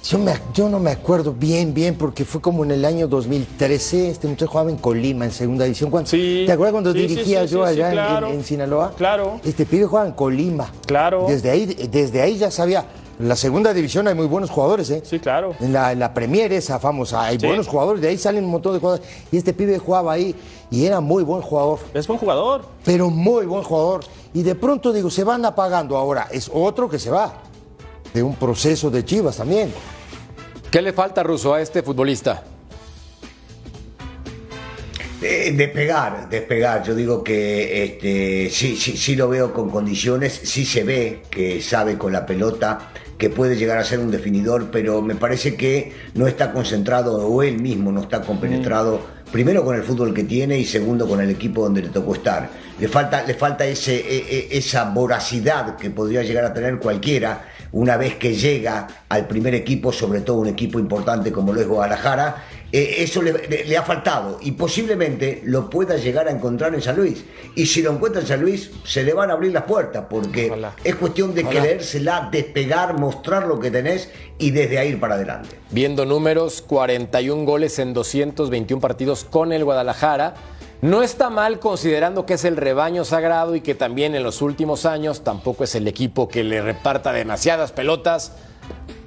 [0.05, 4.11] Yo, me- yo no me acuerdo bien, bien, porque fue como en el año 2013.
[4.11, 5.90] Este muchacho jugaba en Colima, en segunda división.
[5.90, 6.42] Cuando- Sí.
[6.44, 8.26] ¿Te acuerdas cuando Sí, dirigía sí, yo allá en- claro.
[8.28, 8.92] en, en Sinaloa?
[8.96, 9.40] Claro.
[9.44, 10.72] Este pibe jugaba en Colima.
[10.86, 11.26] Claro.
[11.28, 12.84] Desde ahí, desde ahí ya sabía.
[13.20, 15.03] En la segunda división hay muy buenos jugadores, ¿eh?
[15.05, 15.55] Sí, claro.
[15.61, 18.72] En la, en la Premier, esa famosa, hay buenos jugadores, de ahí salen un montón
[18.72, 19.07] de jugadores.
[19.30, 20.34] Y este pibe jugaba ahí
[20.70, 22.64] y era muy buen jugador, Es buen jugador.
[22.84, 24.00] pero muy buen jugador.
[24.34, 25.96] Y de pronto digo, se van apagando.
[25.96, 27.34] Ahora, es otro que se va.
[28.14, 29.72] De un proceso de Chivas también.
[30.70, 32.44] ¿Qué le falta, Russo, a este futbolista?
[35.22, 36.82] Eh, despegar, despegar.
[36.82, 41.62] Yo digo que este, sí, sí, sí lo veo con condiciones, sí se ve que
[41.62, 45.92] sabe con la pelota, que puede llegar a ser un definidor, pero me parece que
[46.14, 49.00] no está concentrado o él mismo no está compenetrado.
[49.30, 52.50] Primero con el fútbol que tiene y segundo con el equipo donde le tocó estar.
[52.80, 57.48] Le falta, le falta ese, e- e- esa voracidad que podría llegar a tener cualquiera
[57.73, 61.66] una vez que llega al primer equipo, sobre todo un equipo importante como lo es
[61.66, 66.75] Guadalajara, eh, eso le, le- le ha faltado y posiblemente lo pueda llegar a encontrar
[66.75, 67.25] en San Luis.
[67.55, 70.49] Y si lo encuentra en San Luis, se le van a abrir las puertas porque
[70.85, 75.57] es cuestión de querérsela, despegar, mostrar lo que tenés y desde ahí ir para adelante.
[75.70, 80.35] Viendo números, 41 goles en 221 partidos con el Guadalajara.
[80.83, 84.85] No está mal considerando que es el rebaño sagrado y que también en los últimos
[84.85, 88.33] años tampoco es el equipo que le reparta demasiadas pelotas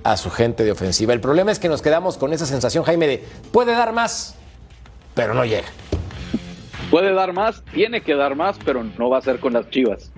[0.06, 1.12] a su gente de ofensiva.
[1.12, 4.36] El problema es que nos quedamos con esa sensación, Jaime, de puede dar más,
[5.16, 5.68] pero no llega.
[6.90, 10.14] Puede dar más, tiene que dar más, pero no va a ser con las Chivas.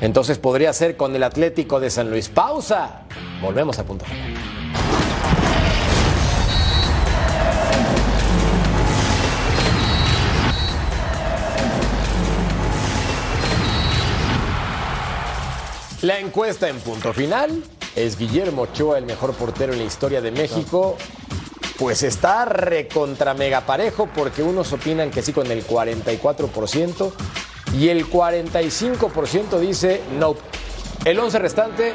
[0.00, 2.28] Entonces podría ser con el Atlético de San Luis.
[2.28, 3.02] Pausa.
[3.40, 4.04] Volvemos a punto.
[16.02, 17.62] La encuesta en punto final
[17.94, 20.96] es Guillermo Ochoa el mejor portero en la historia de México.
[21.78, 27.12] Pues está recontra mega parejo porque unos opinan que sí con el 44%
[27.78, 30.34] y el 45% dice no.
[31.04, 31.94] El 11 restante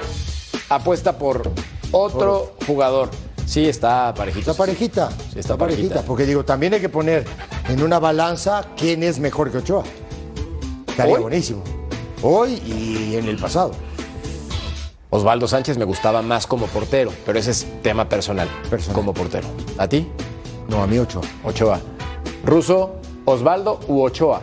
[0.69, 1.51] apuesta por
[1.91, 3.09] otro jugador.
[3.45, 4.51] Sí, está parejito.
[4.51, 5.09] Está parejita.
[5.33, 6.01] Sí, está parejita.
[6.03, 7.25] Porque digo, también hay que poner
[7.67, 9.83] en una balanza quién es mejor que Ochoa.
[10.87, 11.21] Estaría Hoy.
[11.21, 11.61] buenísimo.
[12.21, 13.73] Hoy y en el pasado.
[15.09, 18.47] Osvaldo Sánchez me gustaba más como portero, pero ese es tema personal.
[18.69, 18.95] Personal.
[18.95, 19.47] Como portero.
[19.77, 20.07] ¿A ti?
[20.67, 21.23] No, a mí Ochoa.
[21.45, 21.79] Ochoa.
[22.43, 22.95] Ruso,
[23.25, 24.41] Osvaldo u Ochoa.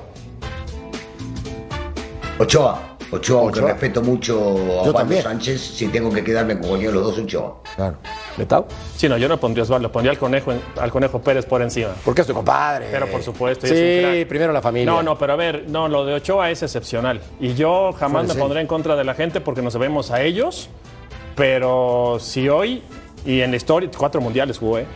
[2.39, 3.73] Ochoa, Ochoa, aunque Ochoa.
[3.73, 5.23] respeto mucho a Osvaldo.
[5.23, 7.57] Sánchez, si tengo que quedarme con de los dos, Ochoa.
[7.77, 7.97] Claro.
[8.37, 8.66] ¿Letao?
[8.97, 11.91] Sí, no, yo no pondría Osvaldo, pondría al conejo, al conejo Pérez por encima.
[12.05, 12.89] Porque es tu compadre.
[12.91, 14.91] Pero por supuesto, y es un Sí, primero la familia.
[14.91, 17.20] No, no, pero a ver, no, lo de Ochoa es excepcional.
[17.41, 20.68] Y yo jamás me pondré en contra de la gente porque nos debemos a ellos.
[21.37, 22.82] Pero si hoy,
[23.24, 24.87] y en la historia, cuatro mundiales jugó, ¿eh?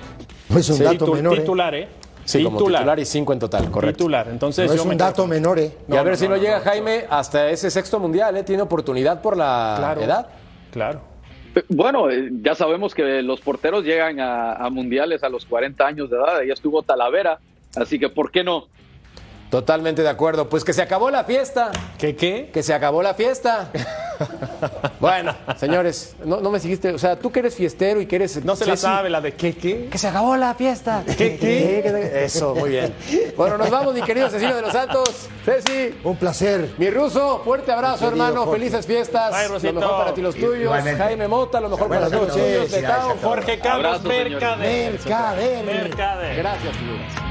[0.49, 1.34] No es un Sí, dato menor.
[1.36, 1.41] ¿eh?
[1.41, 1.89] Titular, ¿eh?
[2.24, 3.97] Sí, como titular y cinco en total, correcto.
[3.97, 4.28] Titular.
[4.30, 5.72] Entonces, No es yo me un dato menor, ¿eh?
[5.89, 8.43] Y a ver no, si no, no, llega no, Jaime hasta ese sexto mundial, ¿eh?
[8.45, 10.01] Tiene oportunidad por la Claro.
[10.03, 10.26] edad.
[10.70, 11.01] Claro.
[11.68, 16.11] Bueno, eh, ya sabemos que los porteros llegan a, a mundiales a los 40 años
[16.11, 16.42] de edad.
[16.42, 17.38] Ya estuvo Talavera,
[17.76, 18.66] así que ¿por qué no?
[19.51, 20.49] Totalmente de acuerdo.
[20.49, 21.70] Pues que se acabó la fiesta.
[21.96, 22.51] ¿Qué qué?
[22.53, 23.70] Que se acabó la fiesta.
[25.01, 26.92] bueno, señores, no, no me seguiste.
[26.92, 28.44] O sea, tú que eres fiestero y que eres.
[28.44, 29.88] No se la sabe la de qué qué.
[29.90, 31.03] Que se acabó la fiesta.
[31.07, 32.24] ¿Qué, qué?
[32.24, 32.94] Eso, muy bien.
[33.36, 35.28] Bueno, nos vamos, mi querido Cecilio de los Santos.
[35.44, 36.74] Ceci, Un placer.
[36.76, 38.44] mi ruso, fuerte abrazo, Querido hermano.
[38.44, 38.59] Jorge.
[38.61, 39.30] Felices fiestas.
[39.30, 40.59] Bye, lo mejor para ti, los tuyos.
[40.61, 41.03] Igualmente.
[41.03, 42.55] Jaime Mota, lo mejor para Buenas ti, los noches.
[42.66, 42.70] tuyos.
[42.70, 43.16] De Tao.
[43.22, 44.09] Jorge Carlos Abrazo.
[44.09, 44.92] Mercader.
[44.92, 45.64] Mercader.
[45.64, 46.36] Mercader.
[46.36, 47.28] Gracias, figuras.